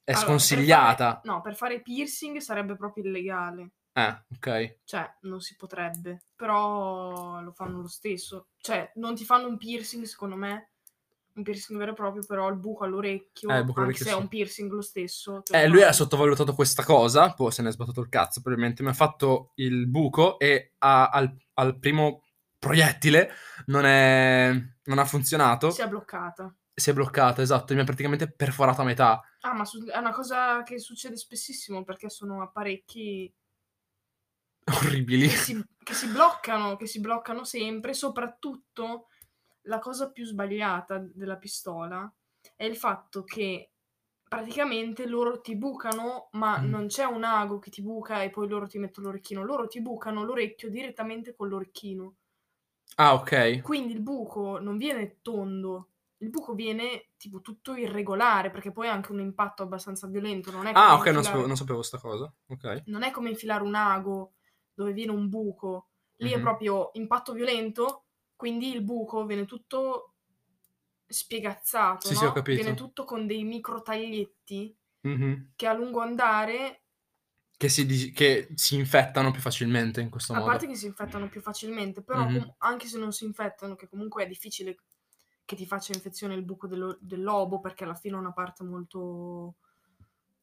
è 0.03 0.11
Allora, 0.11 0.19
per 0.19 0.27
sconsigliata. 0.27 1.05
fare- 1.13 1.21
no, 1.23 1.41
per 1.41 1.55
fare 1.55 1.81
piercing 1.81 2.37
sarebbe 2.39 2.75
proprio 2.75 3.05
illegale. 3.05 3.71
Eh, 3.93 4.23
ok. 4.35 4.79
Cioè, 4.83 5.17
non 5.21 5.39
si 5.39 5.55
potrebbe. 5.55 6.25
Però 6.35 7.39
lo 7.39 7.51
fanno 7.53 7.79
lo 7.79 7.87
stesso. 7.87 8.49
Cioè, 8.57 8.91
non 8.95 9.15
ti 9.15 9.23
fanno 9.23 9.47
un 9.47 9.57
piercing, 9.57 10.03
secondo 10.03 10.35
me. 10.35 10.71
Un 11.37 11.43
piercing 11.43 11.77
vero 11.77 11.91
e 11.91 11.93
proprio, 11.93 12.25
però 12.25 12.49
il 12.49 12.57
buco 12.57 12.83
all'orecchio, 12.83 13.49
Eh, 13.49 13.59
il 13.59 13.63
buco 13.65 13.81
anche 13.81 13.81
all'orecchio 13.81 14.05
se 14.05 14.11
è 14.11 14.13
sì. 14.15 14.19
un 14.19 14.27
piercing 14.27 14.71
lo 14.71 14.81
stesso. 14.81 15.43
Eh, 15.51 15.67
lui 15.67 15.79
ha 15.79 15.81
fanno. 15.83 15.93
sottovalutato 15.93 16.53
questa 16.55 16.83
cosa, 16.83 17.33
poi 17.33 17.51
se 17.51 17.61
ne 17.61 17.69
è 17.69 17.71
sbattuto 17.71 18.01
il 18.01 18.09
cazzo, 18.09 18.41
probabilmente, 18.41 18.81
mi 18.81 18.89
ha 18.89 18.93
fatto 18.93 19.51
il 19.55 19.87
buco 19.87 20.39
e 20.39 20.73
ha- 20.79 21.09
al, 21.09 21.31
al 21.53 21.77
primo 21.77 22.23
proiettile 22.57 23.29
non, 23.67 23.85
è, 23.85 24.51
non 24.85 24.97
ha 24.97 25.05
funzionato, 25.05 25.69
Si 25.69 25.81
è 25.81 25.87
bloccata. 25.87 26.51
si 26.73 26.89
è 26.89 26.93
bloccato, 26.93 27.41
esatto, 27.41 27.73
mi 27.75 27.81
ha 27.81 27.83
praticamente 27.83 28.31
perforato 28.31 28.81
a 28.81 28.85
metà. 28.85 29.21
Ah, 29.41 29.53
ma 29.53 29.63
su- 29.63 29.85
è 29.85 29.97
una 29.97 30.11
cosa 30.11 30.63
che 30.63 30.79
succede 30.79 31.15
spessissimo 31.17 31.83
perché 31.83 32.09
sono 32.09 32.41
apparecchi 32.41 33.31
Orribili. 34.67 35.27
che 35.27 35.35
si, 35.35 35.63
che 35.83 35.93
si 35.93 36.07
bloccano, 36.07 36.75
che 36.75 36.87
si 36.87 36.99
bloccano 36.99 37.43
sempre. 37.43 37.93
Soprattutto 37.93 39.07
la 39.67 39.79
cosa 39.79 40.09
più 40.11 40.25
sbagliata 40.25 40.97
della 41.13 41.37
pistola 41.37 42.11
è 42.55 42.63
il 42.65 42.75
fatto 42.75 43.23
che 43.23 43.71
praticamente 44.27 45.05
loro 45.07 45.39
ti 45.41 45.55
bucano, 45.55 46.29
ma 46.33 46.59
Mm. 46.59 46.69
non 46.69 46.87
c'è 46.87 47.05
un 47.05 47.23
ago 47.23 47.59
che 47.59 47.69
ti 47.69 47.81
buca 47.81 48.21
e 48.23 48.29
poi 48.29 48.47
loro 48.47 48.67
ti 48.67 48.77
mettono 48.77 49.07
l'orecchino. 49.07 49.43
Loro 49.43 49.67
ti 49.67 49.81
bucano 49.81 50.23
l'orecchio 50.23 50.69
direttamente 50.69 51.33
con 51.35 51.47
l'orecchino. 51.47 52.15
Ah, 52.95 53.13
ok. 53.13 53.61
Quindi 53.61 53.93
il 53.93 54.01
buco 54.01 54.59
non 54.59 54.77
viene 54.77 55.19
tondo. 55.21 55.89
Il 56.17 56.29
buco 56.29 56.53
viene 56.55 57.09
tipo 57.15 57.41
tutto 57.41 57.75
irregolare 57.75 58.49
perché 58.49 58.71
poi 58.71 58.87
ha 58.87 58.91
anche 58.93 59.11
un 59.11 59.19
impatto 59.19 59.63
abbastanza 59.63 60.07
violento. 60.07 60.51
Non 60.51 60.65
è 60.65 60.71
Ah, 60.73 60.95
ok, 60.95 60.97
non 60.97 60.97
infilare- 60.97 61.23
sapevo, 61.23 61.45
non 61.47 61.55
sapevo 61.57 61.81
sta 61.83 61.97
cosa. 61.99 62.33
Ok. 62.47 62.83
non 62.87 63.03
è 63.03 63.11
come 63.11 63.29
infilare 63.29 63.63
un 63.63 63.75
ago 63.75 64.33
dove 64.73 64.93
viene 64.93 65.11
un 65.11 65.29
buco, 65.29 65.89
lì 66.17 66.31
è 66.31 66.37
Mhm. 66.37 66.41
proprio 66.41 66.89
impatto 66.93 67.33
violento, 67.33 68.05
quindi 68.37 68.71
il 68.73 68.81
buco 68.83 69.25
viene 69.25 69.45
tutto 69.45 70.13
spiegazzato, 71.05 72.07
Sì, 72.07 72.13
no? 72.13 72.19
sì, 72.19 72.25
ho 72.25 72.31
capito. 72.31 72.61
Viene 72.61 72.75
tutto 72.77 73.03
con 73.03 73.27
dei 73.27 73.43
micro 73.43 73.81
taglietti 73.81 74.73
Mhm. 75.03 75.47
che 75.55 75.67
a 75.67 75.73
lungo 75.73 75.99
andare, 76.01 76.83
Che, 77.57 77.69
si, 77.69 78.11
che 78.11 78.49
si 78.53 78.75
infettano 78.75 79.31
più 79.31 79.41
facilmente 79.41 79.99
in 79.99 80.09
questo 80.09 80.33
a 80.33 80.37
modo. 80.37 80.51
parte 80.51 80.67
che 80.67 80.75
si 80.75 80.85
infettano 80.85 81.27
più 81.29 81.41
facilmente, 81.41 82.01
però 82.03 82.25
Mhm. 82.25 82.31
com- 82.31 82.55
anche 82.59 82.87
se 82.87 82.97
non 82.97 83.11
si 83.11 83.25
infettano, 83.25 83.75
che 83.75 83.87
comunque 83.87 84.23
è 84.23 84.27
difficile 84.27 84.77
che 85.45 85.55
ti 85.55 85.65
faccia 85.65 85.93
infezione 85.93 86.35
il 86.35 86.43
buco 86.43 86.67
dello- 86.67 86.97
del 87.01 87.23
lobo, 87.23 87.59
perché 87.59 87.83
alla 87.85 87.95
fine 87.95 88.15
è 88.15 88.19
una 88.19 88.33
parte 88.33 88.63
molto 88.63 89.55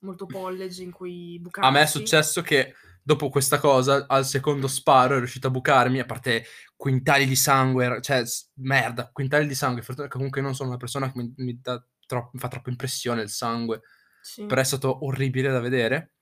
molto 0.00 0.26
college 0.28 0.82
in 0.82 0.90
cui 0.90 1.38
bucarsi. 1.40 1.68
A 1.68 1.70
me 1.72 1.82
è 1.82 1.86
successo 1.86 2.42
che 2.42 2.74
dopo 3.04 3.28
questa 3.28 3.58
cosa, 3.58 4.06
al 4.08 4.24
secondo 4.24 4.66
sparo, 4.66 5.14
è 5.16 5.18
riuscito 5.18 5.48
a 5.48 5.50
bucarmi, 5.50 6.00
a 6.00 6.06
parte 6.06 6.44
quintali 6.74 7.26
di 7.26 7.36
sangue, 7.36 8.00
cioè, 8.00 8.22
merda, 8.54 9.10
quintali 9.12 9.46
di 9.46 9.54
sangue. 9.54 9.84
Comunque 10.08 10.40
non 10.40 10.54
sono 10.54 10.70
una 10.70 10.78
persona 10.78 11.12
che 11.12 11.18
mi, 11.18 11.32
mi 11.36 11.60
dà 11.60 11.84
tro- 12.06 12.30
mi 12.32 12.40
fa 12.40 12.48
troppo 12.48 12.70
impressione 12.70 13.22
il 13.22 13.28
sangue, 13.28 13.82
Sì. 14.22 14.46
però 14.46 14.60
è 14.60 14.64
stato 14.64 15.04
orribile 15.04 15.50
da 15.50 15.60
vedere. 15.60 16.12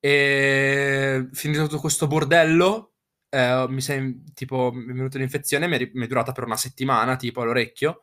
E 0.00 1.28
finito 1.32 1.62
tutto 1.64 1.80
questo 1.80 2.06
bordello, 2.06 2.94
eh, 3.28 3.66
mi 3.68 3.80
sei, 3.80 4.22
tipo, 4.34 4.70
mi 4.72 4.84
è 4.90 4.94
venuta 4.94 5.18
l'infezione, 5.18 5.66
mi 5.68 5.76
è, 5.76 5.90
mi 5.94 6.04
è 6.04 6.08
durata 6.08 6.32
per 6.32 6.44
una 6.44 6.56
settimana, 6.56 7.16
tipo, 7.16 7.42
all'orecchio, 7.42 8.02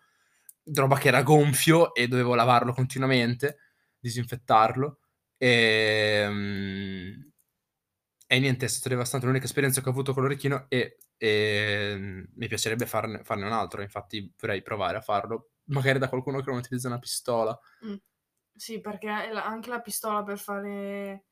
roba 0.73 0.97
che 0.97 1.07
era 1.09 1.23
gonfio 1.23 1.93
e 1.93 2.07
dovevo 2.07 2.35
lavarlo 2.35 2.73
continuamente, 2.73 3.57
disinfettarlo. 3.99 4.99
E, 5.37 6.25
mm, 6.29 7.11
e 8.27 8.39
niente, 8.39 8.65
è 8.65 8.67
stata 8.67 8.89
devastante 8.89 9.25
l'unica 9.27 9.45
esperienza 9.45 9.81
che 9.81 9.87
ho 9.87 9.91
avuto 9.91 10.13
con 10.13 10.23
l'orecchino 10.23 10.65
e, 10.69 10.97
e, 11.17 11.95
mm, 11.97 12.23
mi 12.35 12.47
piacerebbe 12.47 12.85
farne, 12.85 13.23
farne 13.23 13.45
un 13.45 13.51
altro, 13.53 13.81
infatti 13.81 14.33
vorrei 14.39 14.61
provare 14.61 14.97
a 14.97 15.01
farlo, 15.01 15.51
magari 15.65 15.99
da 15.99 16.09
qualcuno 16.09 16.39
che 16.41 16.49
non 16.49 16.59
utilizza 16.59 16.87
una 16.87 16.99
pistola. 16.99 17.57
Mm. 17.85 17.95
Sì, 18.57 18.79
perché 18.81 19.07
anche 19.09 19.69
la 19.69 19.81
pistola 19.81 20.23
per 20.23 20.37
fare 20.39 21.25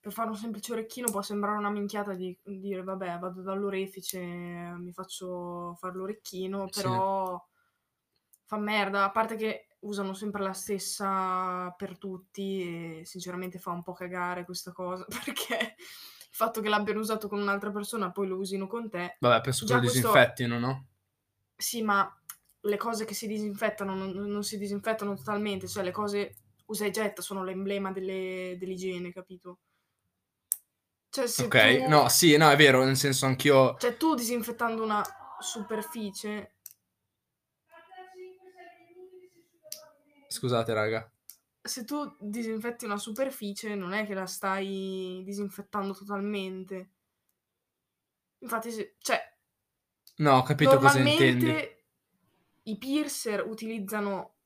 per 0.00 0.12
fare 0.12 0.30
un 0.30 0.36
semplice 0.36 0.72
orecchino 0.72 1.10
può 1.10 1.22
sembrare 1.22 1.58
una 1.58 1.70
minchiata 1.70 2.14
di 2.14 2.38
dire 2.44 2.82
vabbè, 2.84 3.18
vado 3.18 3.42
dall'orefice, 3.42 4.18
mi 4.20 4.92
faccio 4.92 5.74
fare 5.76 5.96
l'orecchino, 5.96 6.70
Sì. 6.70 7.00
però 7.10 7.42
fa 8.46 8.58
merda, 8.58 9.04
a 9.04 9.10
parte 9.10 9.36
che 9.36 9.66
usano 9.80 10.12
sempre 10.14 10.42
la 10.42 10.52
stessa 10.52 11.70
per 11.76 11.96
tutti 11.98 13.00
e 13.00 13.04
sinceramente 13.04 13.58
fa 13.58 13.70
un 13.70 13.82
po' 13.82 13.92
cagare 13.94 14.44
questa 14.44 14.72
cosa, 14.72 15.04
perché 15.08 15.74
il 15.78 16.36
fatto 16.36 16.60
che 16.60 16.68
l'abbiano 16.68 17.00
usato 17.00 17.28
con 17.28 17.40
un'altra 17.40 17.70
persona 17.70 18.10
poi 18.12 18.26
lo 18.28 18.36
usino 18.36 18.66
con 18.66 18.88
te, 18.90 19.16
Vabbè, 19.18 19.40
penso 19.40 19.64
che 19.66 19.72
lo 19.74 19.78
questo- 19.80 19.98
disinfettino, 19.98 20.58
no? 20.58 20.86
sì, 21.56 21.82
ma 21.82 22.10
le 22.62 22.76
cose 22.76 23.04
che 23.04 23.14
si 23.14 23.26
disinfettano 23.26 23.94
non, 23.94 24.10
non 24.10 24.42
si 24.44 24.58
disinfettano 24.58 25.14
totalmente, 25.14 25.66
cioè 25.68 25.82
le 25.84 25.90
cose 25.92 26.34
usa 26.66 26.84
e 26.86 26.90
getta, 26.90 27.22
sono 27.22 27.42
l'emblema 27.44 27.90
delle- 27.92 28.56
dell'igiene, 28.58 29.12
capito? 29.12 29.58
Cioè, 31.08 31.26
se 31.26 31.44
Ok, 31.44 31.82
tu, 31.84 31.88
no, 31.88 32.08
sì, 32.08 32.36
no, 32.36 32.50
è 32.50 32.56
vero, 32.56 32.84
nel 32.84 32.96
senso 32.96 33.26
anch'io... 33.26 33.76
cioè, 33.78 33.96
tu 33.96 34.14
disinfettando 34.14 34.82
una 34.82 35.02
superficie, 35.40 36.58
Scusate, 40.30 40.72
raga. 40.72 41.12
se 41.62 41.84
tu 41.84 42.16
disinfetti 42.20 42.84
una 42.84 42.98
superficie, 42.98 43.74
non 43.74 43.92
è 43.92 44.04
che 44.06 44.12
la 44.14 44.26
stai 44.26 45.22
disinfettando 45.24 45.94
totalmente. 45.94 46.90
Infatti, 48.42 48.70
se- 48.70 48.96
cioè, 48.98 49.18
No, 50.18 50.36
ho 50.36 50.42
capito 50.42 50.78
cosa 50.78 51.00
intendi. 51.00 51.46
i 52.64 52.78
piercer 52.78 53.44
utilizzano 53.46 54.36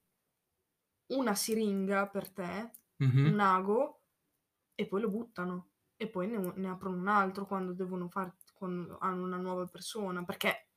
una 1.06 1.34
siringa 1.34 2.08
per 2.08 2.30
te, 2.30 2.70
Mhm. 3.00 3.26
un 3.26 3.40
ago, 3.40 4.02
e 4.74 4.86
poi 4.86 5.00
lo 5.00 5.10
buttano. 5.10 5.70
E 5.96 6.08
poi 6.08 6.26
ne, 6.28 6.38
ne 6.56 6.68
aprono 6.68 6.96
un 6.96 7.08
altro 7.08 7.46
quando 7.46 7.72
devono 7.72 8.08
fare, 8.08 8.34
quando 8.52 8.98
hanno 8.98 9.24
una 9.24 9.36
nuova 9.36 9.66
persona, 9.66 10.24
perché 10.24 10.70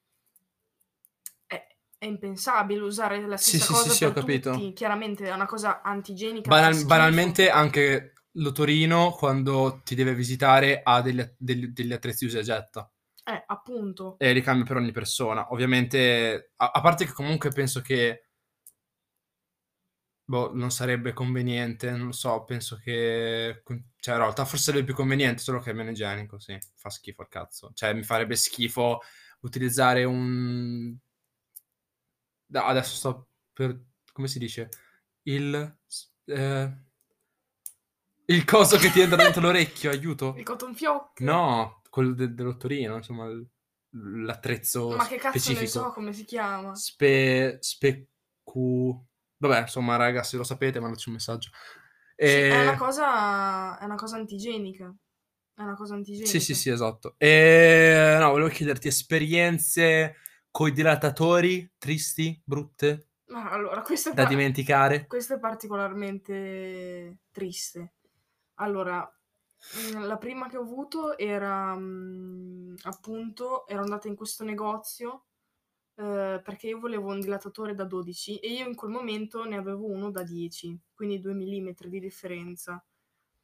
è, 1.98 2.06
impensabile 2.06 2.82
usare 2.82 3.26
la 3.26 3.38
stessa 3.38 3.66
sì, 3.66 3.72
cosa 3.74 3.90
sì, 3.90 3.96
sì, 3.96 4.06
ho 4.06 4.12
per 4.12 4.24
capito. 4.24 4.52
tutti. 4.52 4.74
Chiaramente 4.74 5.26
è 5.26 5.34
una 5.34 5.46
cosa 5.46 5.82
antigienica. 5.82 6.50
Banal- 6.50 6.86
banalmente 6.86 7.50
anche 7.50 8.14
l'otorino 8.34 9.12
quando 9.12 9.82
ti 9.84 9.96
deve 9.96 10.14
visitare 10.14 10.82
ha 10.84 11.02
degli, 11.02 11.24
degli- 11.38 11.68
degli 11.68 11.94
attrezzi 11.94 12.26
usa 12.26 12.40
e 12.40 12.44
getta 12.44 12.92
Eh, 13.26 13.44
appunto. 13.48 14.16
e 14.20 14.32
li 14.34 14.42
cambia 14.42 14.66
per 14.66 14.78
ogni 14.78 14.92
persona. 14.92 15.52
Ovviamente, 15.52 16.52
a, 16.58 16.72
a 16.72 16.82
parte 16.82 17.06
che 17.06 17.14
comunque 17.14 17.50
penso 17.50 17.82
che 17.82 18.28
boh, 20.24 20.52
non 20.54 20.72
sarebbe 20.72 21.14
conveniente, 21.14 21.90
non 21.92 22.08
lo 22.08 22.12
so, 22.12 22.44
penso 22.44 22.78
che 22.78 23.64
cioè 24.00 24.16
in 24.16 24.22
realtà 24.22 24.46
forse 24.46 24.72
il 24.72 24.84
più 24.84 24.94
conveniente, 24.94 25.42
solo 25.42 25.60
che 25.60 25.72
è 25.72 25.74
meno 25.74 25.90
igienico, 25.92 26.38
sì, 26.40 26.58
fa 26.76 26.90
schifo 26.90 27.22
al 27.22 27.30
cazzo. 27.30 27.72
Cioè 27.74 27.94
mi 27.94 28.04
farebbe 28.04 28.36
schifo 28.36 29.00
utilizzare 29.42 30.04
un 30.04 30.96
adesso 32.54 32.96
sto 32.96 33.30
per 33.54 33.80
come 34.12 34.28
si 34.28 34.40
dice? 34.40 34.70
Il 35.24 35.78
eh, 36.26 36.78
il 38.30 38.44
coso 38.46 38.78
che 38.78 38.92
ti 38.92 39.00
entra 39.00 39.16
dentro 39.16 39.42
l'orecchio, 39.42 39.90
aiuto. 39.90 40.34
Il 40.38 40.44
cotton 40.44 40.76
fioc. 40.76 41.22
No, 41.22 41.82
quello 41.90 42.14
de- 42.14 42.34
dell'ottorino, 42.34 42.96
insomma, 42.98 43.26
il- 43.28 43.48
l'attrezzo 43.90 44.90
Ma 44.90 45.08
che 45.08 45.16
cazzo 45.18 45.38
specifico. 45.40 45.80
ne 45.80 45.86
so 45.86 45.92
come 45.92 46.14
si 46.14 46.26
chiama? 46.26 46.76
Spe... 46.76 47.58
Specu... 47.62 49.06
Vabbè, 49.38 49.62
insomma, 49.62 49.96
raga, 49.96 50.24
se 50.24 50.36
lo 50.38 50.44
sapete, 50.44 50.80
mandateci 50.80 51.08
un 51.10 51.16
messaggio. 51.16 51.50
Sì, 52.18 52.26
è 52.26 52.42
E- 52.42 52.62
una 52.64 52.78
cosa, 52.78 53.80
è 53.80 53.86
una 53.86 53.96
cosa 53.96 54.18
antigienica. 54.18 54.94
È 55.54 55.62
una 55.62 55.76
cosa 55.76 55.96
antigienica. 55.96 56.30
Sì, 56.32 56.40
sì, 56.42 56.54
sì, 56.54 56.70
esatto. 56.70 57.16
E... 57.18 58.18
No, 58.20 58.30
volevo 58.32 58.50
chiederti 58.50 58.88
esperienze 58.90 60.16
coi 60.58 60.72
dilatatori, 60.72 61.76
tristi, 61.78 62.42
brutte, 62.44 63.10
Ma 63.28 63.52
allora, 63.52 63.84
questo 63.84 64.10
è, 64.10 64.14
da 64.16 64.24
pa- 64.24 64.30
dimenticare. 64.30 65.06
questo 65.06 65.36
è 65.36 65.40
particolarmente 65.40 67.20
triste. 67.30 67.94
Allora, 68.56 69.00
mm, 69.06 70.02
la 70.02 70.18
prima 70.18 70.50
che 70.50 70.58
ho 70.58 70.64
avuto 70.64 71.16
era 71.16 71.76
mm, 71.76 72.74
appunto, 72.86 73.68
ero 73.68 73.84
andata 73.84 74.08
in 74.08 74.16
questo 74.16 74.44
negozio 74.44 75.26
eh, 75.94 76.42
perché 76.44 76.70
io 76.70 76.80
volevo 76.80 77.12
un 77.12 77.20
dilatatore 77.20 77.76
da 77.76 77.84
12 77.84 78.40
e 78.40 78.52
io 78.52 78.68
in 78.68 78.74
quel 78.74 78.90
momento 78.90 79.46
ne 79.46 79.58
avevo 79.58 79.86
uno 79.86 80.10
da 80.10 80.24
10, 80.24 80.76
quindi 80.96 81.20
2 81.20 81.36
mm 81.36 81.70
di 81.86 82.00
differenza. 82.00 82.84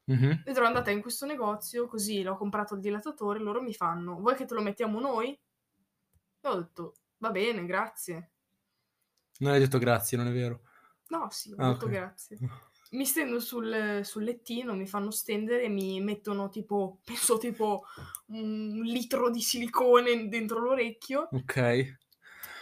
Mhm. 0.06 0.42
Ed 0.46 0.58
ero 0.58 0.66
andata 0.66 0.90
in 0.90 1.00
questo 1.00 1.28
negozio, 1.28 1.86
così 1.86 2.24
l'ho 2.24 2.36
comprato 2.38 2.74
il 2.74 2.82
dilatatore, 2.82 3.38
loro 3.38 3.62
mi 3.62 3.76
fanno, 3.76 4.16
vuoi 4.16 4.36
che 4.36 4.46
te 4.46 4.56
lo 4.56 4.64
mettiamo 4.64 5.00
noi? 5.00 5.40
E 6.46 6.48
ho 6.50 6.56
detto, 6.56 6.96
va 7.24 7.32
bene, 7.32 7.66
grazie. 7.66 8.32
Non 9.42 9.52
hai 9.52 9.60
detto 9.60 9.78
grazie, 9.78 10.18
non 10.18 10.28
è 10.28 10.32
vero. 10.32 10.62
No, 11.10 11.28
sì, 11.32 11.52
ho 11.54 11.58
Ah, 11.58 11.70
detto 11.70 11.86
ok. 11.86 11.88
grazie. 11.88 12.42
Mi 12.92 13.06
stendo 13.06 13.40
sul, 13.40 14.02
sul 14.04 14.24
lettino, 14.24 14.76
mi 14.76 14.88
fanno 14.88 15.12
stendere 15.12 15.64
e 15.64 15.70
mi 15.70 16.00
mettono 16.02 16.50
tipo, 16.50 17.00
penso 17.06 17.38
tipo 17.38 17.84
un 18.28 18.82
litro 18.84 19.30
di 19.30 19.42
silicone 19.42 20.28
dentro 20.28 20.60
l'orecchio. 20.60 21.30
Ok. 21.32 21.58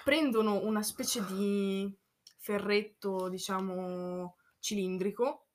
Prendono 0.03 0.63
una 0.63 0.81
specie 0.83 1.23
di 1.25 1.91
ferretto, 2.37 3.29
diciamo, 3.29 4.35
cilindrico, 4.59 5.47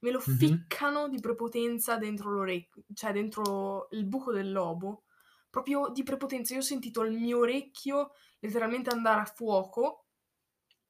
me 0.00 0.10
lo 0.10 0.20
Mhm. 0.26 0.64
ficcano 0.68 1.08
di 1.08 1.20
prepotenza 1.20 1.96
dentro 1.96 2.30
l'orecchio, 2.30 2.84
cioè 2.94 3.12
dentro 3.12 3.88
il 3.92 4.04
buco 4.06 4.32
del 4.32 4.52
lobo. 4.52 5.04
Proprio 5.52 5.90
di 5.90 6.02
prepotenza. 6.02 6.54
Io 6.54 6.60
ho 6.60 6.62
sentito 6.62 7.02
il 7.02 7.12
mio 7.12 7.40
orecchio 7.40 8.12
letteralmente 8.38 8.88
andare 8.88 9.20
a 9.20 9.24
fuoco. 9.26 10.06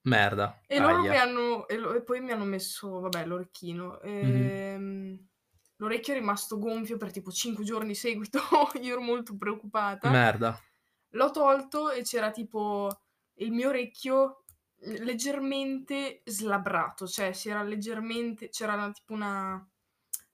Merda. 0.03 0.61
E 0.69 0.79
loro 0.79 1.01
Aia. 1.01 1.11
mi 1.11 1.17
hanno. 1.17 1.67
E, 1.67 1.77
lo- 1.77 1.93
e 1.95 2.03
poi 2.05 2.21
mi 2.21 2.31
hanno 2.31 2.45
messo, 2.45 3.01
vabbè, 3.01 3.27
l'orecchino. 3.27 4.01
Ehm, 4.03 5.27
L'orecchio 5.79 6.15
è 6.15 6.19
rimasto 6.19 6.61
gonfio 6.61 6.97
per 6.97 7.11
tipo 7.11 7.33
5 7.33 7.65
giorni 7.65 7.97
seguito. 7.97 8.39
Io 8.81 8.93
ero 8.93 9.01
molto 9.01 9.37
preoccupata. 9.37 10.09
Merda. 10.11 10.57
L'ho 11.15 11.31
tolto 11.33 11.91
e 11.91 12.03
c'era 12.03 12.31
tipo 12.31 12.89
il 13.39 13.51
mio 13.51 13.71
orecchio 13.71 14.45
leggermente 14.77 16.23
slabrato, 16.25 17.09
cioè 17.09 17.33
si 17.33 17.49
era 17.49 17.65
leggermente. 17.65 18.49
C'era 18.49 18.93
tipo 18.93 19.13
una, 19.13 19.69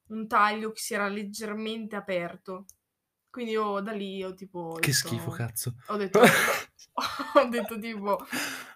un 0.08 0.28
taglio 0.28 0.70
che 0.72 0.80
si 0.80 0.92
era 0.92 1.08
leggermente 1.08 1.96
aperto. 1.96 2.66
Quindi 3.30 3.52
io 3.52 3.80
da 3.80 3.92
lì 3.92 4.22
ho 4.24 4.34
tipo. 4.34 4.58
ho 4.58 4.72
Che 4.74 4.90
detto- 4.90 5.06
schifo, 5.08 5.30
cazzo. 5.30 5.74
Ho 5.88 5.96
detto, 5.98 6.20
ho 7.34 7.44
detto 7.48 7.78
tipo, 7.78 8.18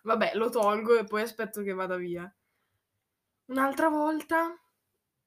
vabbè, 0.03 0.33
lo 0.35 0.49
tolgo 0.51 0.97
e 0.99 1.05
poi 1.05 1.23
aspetto 1.23 1.63
che 1.63 1.73
vada 1.73 1.97
via. 1.97 2.33
Un'altra 3.47 3.89
volta 3.89 4.47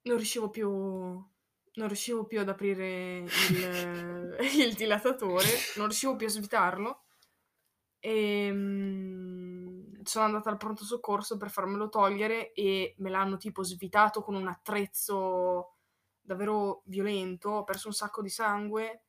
non 0.03 0.17
riuscivo 0.17 0.49
più, 0.49 0.69
non 0.69 1.87
riuscivo 1.87 2.25
più 2.25 2.39
ad 2.39 2.49
aprire 2.49 3.17
il, 3.49 4.37
il 4.67 4.73
dilatatore, 4.73 5.47
non 5.75 5.85
riuscivo 5.87 6.15
più 6.15 6.27
a 6.27 6.29
svitarlo 6.29 7.03
e 7.99 8.49
mm, 8.51 10.01
sono 10.03 10.25
andata 10.25 10.49
al 10.49 10.57
pronto 10.57 10.83
soccorso 10.83 11.37
per 11.37 11.49
farmelo 11.49 11.89
togliere 11.89 12.53
e 12.53 12.95
me 12.99 13.09
l'hanno 13.09 13.37
tipo 13.37 13.63
svitato 13.63 14.21
con 14.21 14.35
un 14.35 14.47
attrezzo 14.47 15.73
davvero 16.21 16.81
violento, 16.85 17.49
ho 17.49 17.63
perso 17.63 17.87
un 17.87 17.93
sacco 17.93 18.21
di 18.21 18.29
sangue 18.29 19.04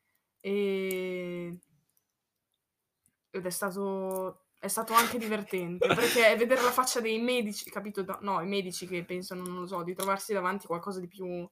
e... 0.46 1.59
ed 3.30 3.44
è 3.44 3.50
stato, 3.50 4.46
è 4.59 4.68
stato 4.68 4.92
anche 4.92 5.18
divertente 5.18 5.87
perché 5.88 6.37
vedere 6.37 6.62
la 6.62 6.70
faccia 6.70 7.00
dei 7.00 7.18
medici, 7.18 7.68
capito? 7.70 8.04
No, 8.20 8.40
i 8.40 8.46
medici 8.46 8.87
che 8.87 9.04
pensano, 9.04 9.42
non 9.42 9.61
lo 9.61 9.66
so, 9.66 9.82
di 9.82 9.94
trovarsi 9.94 10.32
davanti 10.32 10.66
qualcosa 10.66 11.00
di 11.00 11.09
più 11.09 11.48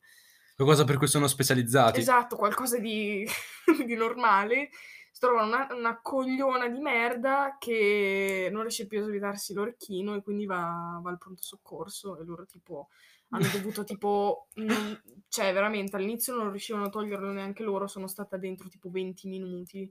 Qualcosa 0.57 0.85
per 0.85 0.99
cui 0.99 1.09
sono 1.09 1.27
specializzati. 1.27 1.99
Esatto, 1.99 2.37
qualcosa 2.37 2.79
di, 2.79 3.27
di 3.85 3.95
normale. 3.97 4.71
Si 5.15 5.21
trova 5.21 5.45
una, 5.45 5.69
una 5.71 6.01
cogliona 6.03 6.69
di 6.69 6.81
merda 6.81 7.57
che 7.61 8.49
non 8.51 8.63
riesce 8.63 8.89
più 8.89 8.99
a 9.01 9.05
svitarsi 9.05 9.55
l'orecchino 9.55 10.17
e 10.17 10.23
quindi 10.23 10.45
va, 10.45 10.99
va 11.01 11.09
al 11.11 11.19
pronto 11.19 11.41
soccorso 11.41 12.19
e 12.19 12.25
loro 12.25 12.47
tipo 12.47 12.89
hanno 13.29 13.49
dovuto 13.49 13.85
tipo... 13.85 14.49
non- 14.55 15.01
cioè 15.29 15.53
veramente 15.53 15.95
all'inizio 15.95 16.35
non 16.35 16.51
riuscivano 16.51 16.87
a 16.87 16.91
toglierlo 16.91 17.31
neanche 17.31 17.63
loro, 17.63 17.87
sono 17.87 18.09
stata 18.09 18.37
dentro 18.37 18.69
tipo 18.69 18.91
20 18.91 19.29
minuti. 19.29 19.89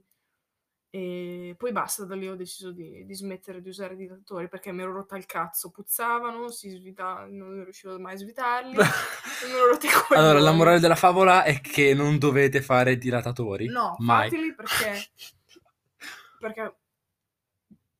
E 0.94 1.56
poi 1.58 1.72
basta, 1.72 2.04
da 2.04 2.14
lì 2.14 2.28
ho 2.28 2.36
deciso 2.36 2.70
di, 2.70 3.04
di 3.04 3.14
smettere 3.14 3.60
di 3.60 3.68
usare 3.68 3.94
i 3.94 3.96
dilatatori 3.96 4.48
perché 4.48 4.70
mi 4.70 4.82
ero 4.82 4.92
rotta 4.92 5.16
il 5.16 5.26
cazzo, 5.26 5.70
puzzavano, 5.70 6.52
si 6.52 6.68
svita- 6.70 7.26
non 7.28 7.64
riuscivo 7.64 7.98
mai 7.98 8.14
a 8.14 8.18
svitarli. 8.18 8.76
Allora, 10.14 10.38
la 10.38 10.52
morale 10.52 10.78
della 10.78 10.94
favola 10.94 11.42
è 11.42 11.60
che 11.60 11.94
non 11.94 12.18
dovete 12.18 12.62
fare 12.62 12.96
dilatatori. 12.96 13.66
No, 13.66 13.96
mai. 13.98 14.30
fateli 14.30 14.54
perché, 14.54 15.08
perché 16.38 16.76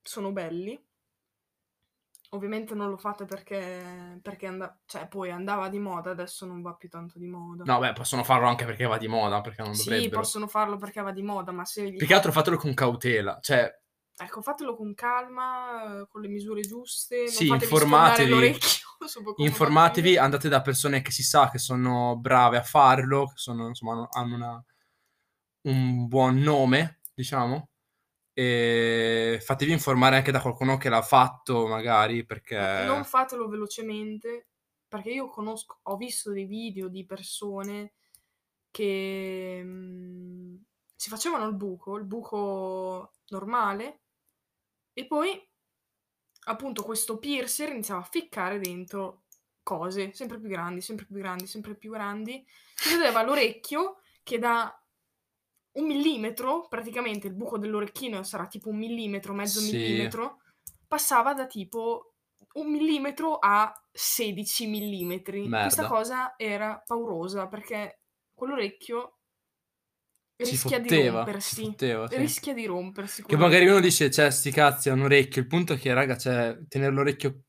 sono 0.01 0.31
belli. 0.31 0.81
Ovviamente 2.35 2.75
non 2.75 2.91
lo 2.91 2.97
fate 2.97 3.25
perché, 3.27 4.19
perché 4.21 4.47
anda- 4.47 4.77
cioè, 4.87 5.07
poi 5.07 5.31
andava 5.31 5.69
di 5.69 5.79
moda, 5.79 6.11
adesso 6.11 6.45
non 6.47 6.63
va 6.63 6.75
più 6.75 6.89
tanto 6.89 7.17
di 7.19 7.29
moda. 7.29 7.63
No, 7.65 7.79
beh, 7.79 7.93
possono 7.93 8.25
farlo 8.25 8.49
anche 8.49 8.65
perché 8.65 8.87
va 8.87 8.99
di 8.99 9.07
moda, 9.07 9.41
perché 9.41 9.63
non 9.63 9.75
sì, 9.75 9.85
dovrebbero. 9.85 10.21
possono 10.21 10.49
farlo 10.49 10.77
perché 10.77 11.01
va 11.01 11.13
di 11.13 11.23
moda, 11.23 11.53
ma 11.53 11.65
se 11.65 11.93
Più 11.93 12.07
che 12.07 12.15
altro 12.15 12.33
fatelo 12.33 12.57
con 12.57 12.75
cautela. 12.75 13.39
Cioè, 13.41 13.73
Ecco, 14.17 14.43
fatelo 14.43 14.77
con 14.77 14.95
calma, 14.95 16.07
con 16.09 16.21
le 16.21 16.29
misure 16.29 16.61
giuste. 16.61 17.27
Sì, 17.29 17.49
informatevi. 17.49 18.57
informatevi, 19.39 20.17
andate 20.17 20.49
da 20.49 20.61
persone 20.61 21.03
che 21.03 21.11
si 21.11 21.23
sa 21.23 21.51
che 21.51 21.59
sono 21.59 22.17
brave 22.17 22.59
a 22.59 22.63
farlo, 22.63 23.27
che 23.27 23.37
sono, 23.37 23.69
insomma, 23.69 23.93
hanno- 23.93 24.09
hanno 24.13 24.35
una- 24.35 24.65
un 25.63 26.07
buon 26.09 26.39
nome, 26.39 27.01
diciamo. 27.15 27.71
E 28.35 29.39
fatevi 29.41 29.71
informare 29.71 30.17
anche 30.17 30.33
da 30.33 30.41
qualcuno 30.41 30.77
che 30.77 30.89
l'ha 30.89 31.03
fatto, 31.03 31.67
magari, 31.67 32.27
perché... 32.27 32.85
Non 32.85 33.05
fatelo 33.05 33.49
velocemente, 33.49 34.49
perché 34.89 35.11
io 35.11 35.29
conosco, 35.29 35.79
ho 35.83 35.97
visto 35.97 36.33
dei 36.33 36.45
video 36.45 36.89
di 36.89 37.07
persone 37.07 37.95
che 38.71 39.61
mm, 39.63 40.57
si 40.97 41.09
facevano 41.09 41.47
il 41.47 41.55
buco, 41.55 41.97
il 41.97 42.05
buco 42.05 43.13
normale, 43.29 44.01
e 44.93 45.07
poi 45.07 45.31
appunto 46.47 46.83
questo 46.83 47.19
piercer 47.19 47.71
iniziava 47.71 48.01
a 48.01 48.09
ficcare 48.11 48.59
dentro 48.59 49.25
cose 49.63 50.13
sempre 50.13 50.39
più 50.39 50.49
grandi, 50.49 50.81
sempre 50.81 51.07
più 51.07 51.17
grandi, 51.17 51.47
sempre 51.47 51.75
più 51.75 51.91
grandi. 51.91 52.45
Si 52.75 52.97
vedeva 52.97 53.23
l'orecchio 53.23 54.01
che 54.23 54.39
da 54.39 54.84
un 55.75 55.87
millimetro, 55.87 56.67
praticamente 56.69 57.27
il 57.27 57.35
buco 57.35 57.59
dell'orecchino 57.59 58.23
sarà 58.23 58.47
tipo 58.47 58.69
un 58.71 58.77
millimetro, 58.79 59.35
mezzo 59.35 59.61
Sì. 59.61 59.77
millimetro, 59.77 60.41
passava 60.87 61.35
da 61.35 61.47
tipo 61.47 62.15
un 62.55 62.71
millimetro 62.71 63.39
a 63.39 63.73
16 63.91 64.67
millimetri. 64.67 65.49
Questa 65.49 65.83
Merda. 65.83 65.87
cosa 65.89 66.35
era 66.37 66.81
paurosa 66.87 67.49
perché 67.49 68.01
quell'orecchio 68.33 69.19
rischia 70.37 70.79
di 70.79 70.89
fotteva, 70.89 71.11
si 71.11 71.11
rompersi. 71.17 71.65
fotteva, 71.65 72.09
sì. 72.09 72.17
Rischia 72.17 72.55
di 72.55 72.67
rompersi. 72.67 73.23
Che 73.25 73.37
magari 73.37 73.67
uno 73.67 73.81
dice, 73.81 74.11
cioè, 74.11 74.31
sti 74.31 74.51
cazzi, 74.51 74.89
è 74.89 74.93
un 74.93 75.03
orecchio. 75.03 75.43
Il 75.43 75.49
punto 75.49 75.73
è 75.73 75.79
che, 75.79 75.93
raga, 75.93 76.17
cioè, 76.17 76.59
tenere 76.69 76.93
l'orecchio 76.93 77.43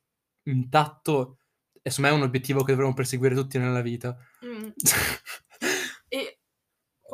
intatto 0.43 1.39
è, 1.81 1.89
secondo 1.89 2.15
me, 2.15 2.21
un 2.21 2.27
obiettivo 2.27 2.63
che 2.63 2.71
dovremmo 2.71 2.93
perseguire 2.93 3.35
tutti 3.35 3.57
nella 3.59 3.81
vita. 3.81 4.17
Mm. 4.45 4.69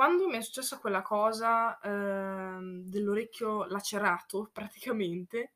Quando 0.02 0.28
mi 0.28 0.38
è 0.38 0.42
successa 0.42 0.80
quella 0.80 1.04
cosa 1.04 1.78
ehm, 1.80 2.86
dell'orecchio 2.90 3.66
lacerato, 3.66 4.50
praticamente, 4.52 5.54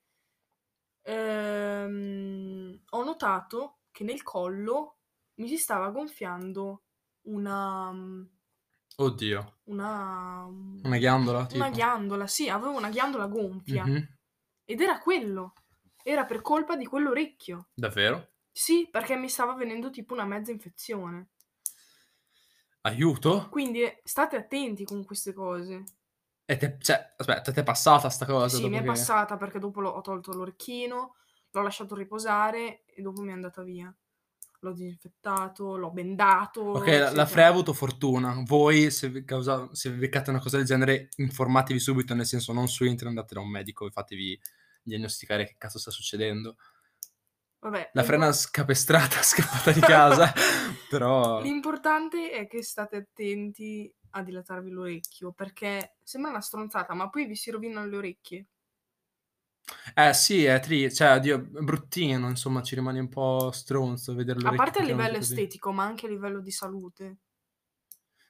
ehm, 1.01 2.83
ho 2.91 3.03
notato 3.03 3.79
che 3.89 4.03
nel 4.03 4.21
collo 4.21 4.99
mi 5.37 5.47
si 5.47 5.57
stava 5.57 5.89
gonfiando 5.89 6.83
una... 7.21 7.91
Oddio. 8.97 9.61
Una, 9.63 10.45
Una 10.45 10.97
ghiandola, 10.99 11.47
tipo? 11.47 11.63
una 11.63 11.71
ghiandola, 11.71 12.27
sì, 12.27 12.47
avevo 12.47 12.77
una 12.77 12.89
ghiandola 12.89 13.25
gonfia. 13.25 13.83
Mhm. 13.83 14.15
Ed 14.63 14.79
era 14.79 14.99
quello. 14.99 15.53
Era 16.03 16.25
per 16.25 16.41
colpa 16.41 16.75
di 16.75 16.85
quell'orecchio. 16.85 17.69
Davvero? 17.73 18.33
Sì, 18.51 18.87
perché 18.91 19.15
mi 19.15 19.27
stava 19.27 19.55
venendo 19.55 19.89
tipo 19.89 20.13
una 20.13 20.25
mezza 20.25 20.51
infezione. 20.51 21.31
Aiuto? 22.85 23.47
Quindi 23.49 23.81
eh, 23.81 24.01
state 24.03 24.35
attenti 24.35 24.83
con 24.83 25.03
queste 25.03 25.33
cose. 25.33 25.83
E 26.45 26.57
te, 26.57 26.77
cioè, 26.79 27.13
aspetta, 27.17 27.51
ti 27.51 27.59
è 27.59 27.63
passata 27.63 28.09
sta 28.09 28.25
cosa? 28.25 28.55
Sì, 28.55 28.61
dopo 28.61 28.73
mi 28.73 28.77
è 28.77 28.81
che- 28.81 28.85
passata 28.87 29.37
perché 29.37 29.57
dopo 29.57 29.81
l'ho, 29.81 29.89
ho 29.89 30.01
tolto 30.01 30.31
l'orecchino, 30.33 31.15
l'ho 31.49 31.61
lasciato 31.61 31.95
riposare 31.95 32.83
e 32.85 33.01
dopo 33.01 33.21
mi 33.21 33.29
è 33.29 33.33
andata 33.33 33.63
via. 33.63 33.93
L'ho 34.59 34.71
disinfettato, 34.71 35.77
l'ho 35.77 35.91
bendato. 35.91 36.61
Ok, 36.61 36.85
la, 36.87 36.93
la 36.93 37.03
eccetera. 37.05 37.25
Frey 37.25 37.43
ha 37.45 37.47
avuto 37.47 37.73
fortuna. 37.73 38.41
Voi, 38.45 38.91
se 38.91 39.09
vi, 39.09 39.23
causa- 39.23 39.67
se 39.73 39.89
vi 39.91 39.97
beccate 39.97 40.29
una 40.29 40.39
cosa 40.39 40.57
del 40.57 40.65
genere, 40.67 41.09
informatevi 41.17 41.79
subito, 41.79 42.13
nel 42.13 42.25
senso 42.25 42.53
non 42.53 42.67
su 42.67 42.83
internet, 42.83 43.15
andate 43.17 43.33
da 43.35 43.41
un 43.41 43.49
medico 43.49 43.87
e 43.87 43.91
fatevi 43.91 44.39
diagnosticare 44.83 45.45
che 45.45 45.55
cazzo 45.57 45.79
sta 45.79 45.89
succedendo. 45.91 46.55
Vabbè, 47.65 47.89
La 47.93 48.03
frena 48.03 48.31
scapestrata, 48.31 49.21
scappata 49.25 49.71
di 49.71 49.79
casa, 49.79 50.31
però... 50.87 51.41
L'importante 51.41 52.29
è 52.29 52.45
che 52.45 52.61
state 52.61 52.95
attenti 52.97 53.91
a 54.11 54.21
dilatarvi 54.21 54.69
l'orecchio 54.69 55.31
perché 55.31 55.95
sembra 56.03 56.29
una 56.29 56.41
stronzata, 56.41 56.93
ma 56.93 57.09
poi 57.09 57.25
vi 57.25 57.35
si 57.35 57.49
rovinano 57.49 57.87
le 57.87 57.97
orecchie. 57.97 58.45
Eh 59.95 60.13
sì, 60.13 60.45
è 60.45 60.59
tri... 60.59 60.93
cioè, 60.93 61.15
oddio, 61.15 61.39
bruttino, 61.39 62.29
insomma, 62.29 62.61
ci 62.61 62.75
rimane 62.75 62.99
un 62.99 63.09
po' 63.09 63.49
stronzo 63.51 64.13
vedere 64.13 64.39
A 64.47 64.53
parte 64.53 64.79
a 64.79 64.83
livello 64.83 65.17
così. 65.17 65.33
estetico, 65.33 65.71
ma 65.71 65.83
anche 65.85 66.05
a 66.05 66.09
livello 66.09 66.39
di 66.41 66.51
salute. 66.51 67.17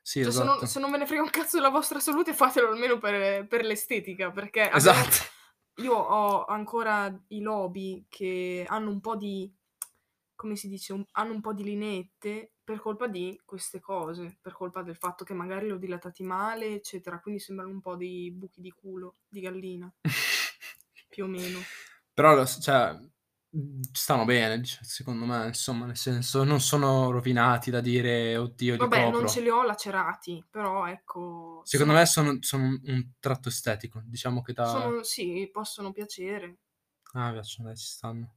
Sì, 0.01 0.21
Cioè, 0.21 0.31
se, 0.31 0.43
esatto. 0.43 0.59
non, 0.59 0.67
se 0.67 0.79
non 0.79 0.91
ve 0.91 0.97
ne 0.99 1.05
frega 1.07 1.21
un 1.23 1.29
cazzo 1.29 1.57
della 1.57 1.69
vostra 1.69 1.99
salute, 1.99 2.33
fatelo 2.33 2.69
almeno 2.69 2.99
per, 2.99 3.45
per 3.47 3.65
l'estetica, 3.65 4.31
perché 4.31 4.69
abbiamo- 4.69 4.77
Esatto. 4.77 5.33
Io 5.77 5.93
ho 5.93 6.45
ancora 6.45 7.13
i 7.29 7.41
lobi 7.41 8.05
che 8.09 8.65
hanno 8.67 8.89
un 8.89 8.99
po' 9.01 9.15
di, 9.15 9.53
come 10.35 10.55
si 10.55 10.67
dice, 10.67 10.93
un- 10.93 11.05
hanno 11.11 11.33
un 11.33 11.41
po' 11.41 11.53
di 11.53 11.63
lineette 11.63 12.53
per 12.63 12.79
colpa 12.79 13.07
di 13.07 13.39
queste 13.45 13.79
cose, 13.79 14.37
per 14.41 14.53
colpa 14.53 14.81
del 14.81 14.95
fatto 14.97 15.23
che 15.23 15.33
magari 15.33 15.67
li 15.67 15.71
ho 15.73 15.77
dilatati 15.77 16.23
male, 16.23 16.73
eccetera, 16.75 17.19
quindi 17.19 17.39
sembrano 17.39 17.71
un 17.71 17.81
po' 17.81 17.95
dei 17.95 18.31
buchi 18.31 18.61
di 18.61 18.71
culo 18.71 19.17
di 19.27 19.39
gallina, 19.41 19.93
più 21.09 21.25
o 21.25 21.27
meno. 21.27 21.59
Però, 22.13 22.33
lo- 22.35 22.45
cioè, 22.45 22.97
stanno 23.91 24.25
bene, 24.25 24.61
secondo 24.63 25.25
me, 25.25 25.47
insomma, 25.47 25.85
nel 25.85 25.97
senso, 25.97 26.43
non 26.43 26.59
sono 26.59 27.11
rovinati 27.11 27.71
da 27.71 27.79
dire, 27.79 28.35
oddio, 28.37 28.77
Vabbè, 28.77 29.03
copro. 29.05 29.19
non 29.19 29.29
ce 29.29 29.41
li 29.41 29.49
ho 29.49 29.63
lacerati, 29.63 30.43
però 30.49 30.87
ecco... 30.87 31.61
Secondo 31.63 31.93
sono- 31.93 32.03
me 32.03 32.05
sono, 32.05 32.37
sono 32.41 32.79
un, 32.83 33.11
tratto 33.19 33.49
estetico, 33.49 34.01
diciamo 34.05 34.41
che 34.41 34.53
da... 34.53 34.65
sono- 34.67 35.03
sì, 35.03 35.49
possono 35.51 35.91
piacere. 35.91 36.57
Ah, 37.13 37.31
piacciono, 37.31 37.67
dai, 37.67 37.77
ci 37.77 37.85
stanno. 37.85 38.35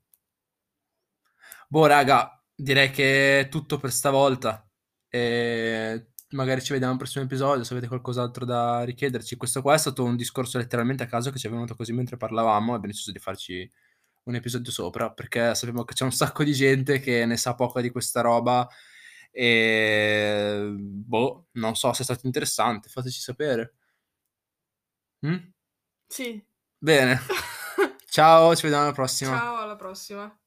Boh, 1.69 1.87
raga, 1.87 2.43
direi 2.55 2.91
che 2.91 3.41
è 3.41 3.49
tutto 3.49 3.79
per 3.79 3.93
stavolta. 3.93 4.67
E 5.09 6.11
magari 6.31 6.63
ci 6.63 6.73
vediamo 6.73 6.93
al 6.93 6.99
prossimo 6.99 7.25
episodio 7.25 7.65
se 7.65 7.73
avete 7.73 7.89
qualcos'altro 7.89 8.45
da 8.45 8.83
richiederci. 8.85 9.37
Questo 9.37 9.63
qua 9.63 9.75
è 9.75 9.79
stato 9.79 10.05
un 10.05 10.17
discorso 10.17 10.59
letteralmente 10.59 11.03
a 11.03 11.07
caso 11.07 11.31
che 11.31 11.39
ci 11.39 11.47
è 11.47 11.51
venuto 11.51 11.75
così 11.75 11.93
mentre 11.93 12.17
parlavamo 12.17 12.73
e 12.73 12.77
abbiamo 12.77 12.87
deciso 12.87 13.13
di 13.13 13.19
farci 13.19 13.71
un 14.25 14.35
episodio 14.35 14.71
sopra 14.71 15.11
perché 15.11 15.55
sappiamo 15.55 15.85
che 15.85 15.95
c'è 15.95 16.05
un 16.05 16.13
sacco 16.13 16.45
di 16.45 16.53
gente 16.53 17.01
che 17.01 17.25
ne 17.25 17.37
sa 17.37 17.55
poco 17.55 17.81
di 17.81 17.91
questa 17.91 18.21
roba 18.21 18.69
e 19.31 20.75
boh, 20.77 21.47
non 21.53 21.77
so 21.77 21.93
se 21.93 22.03
è 22.03 22.05
stato 22.05 22.27
interessante, 22.27 22.89
fateci 22.89 23.21
sapere. 23.21 23.75
Mm? 25.27 25.37
Sì. 26.07 26.45
Bene, 26.79 27.21
ciao, 28.09 28.55
ci 28.55 28.63
vediamo 28.63 28.85
alla 28.85 28.93
prossima. 28.93 29.37
Ciao, 29.37 29.57
alla 29.57 29.77
prossima. 29.77 30.39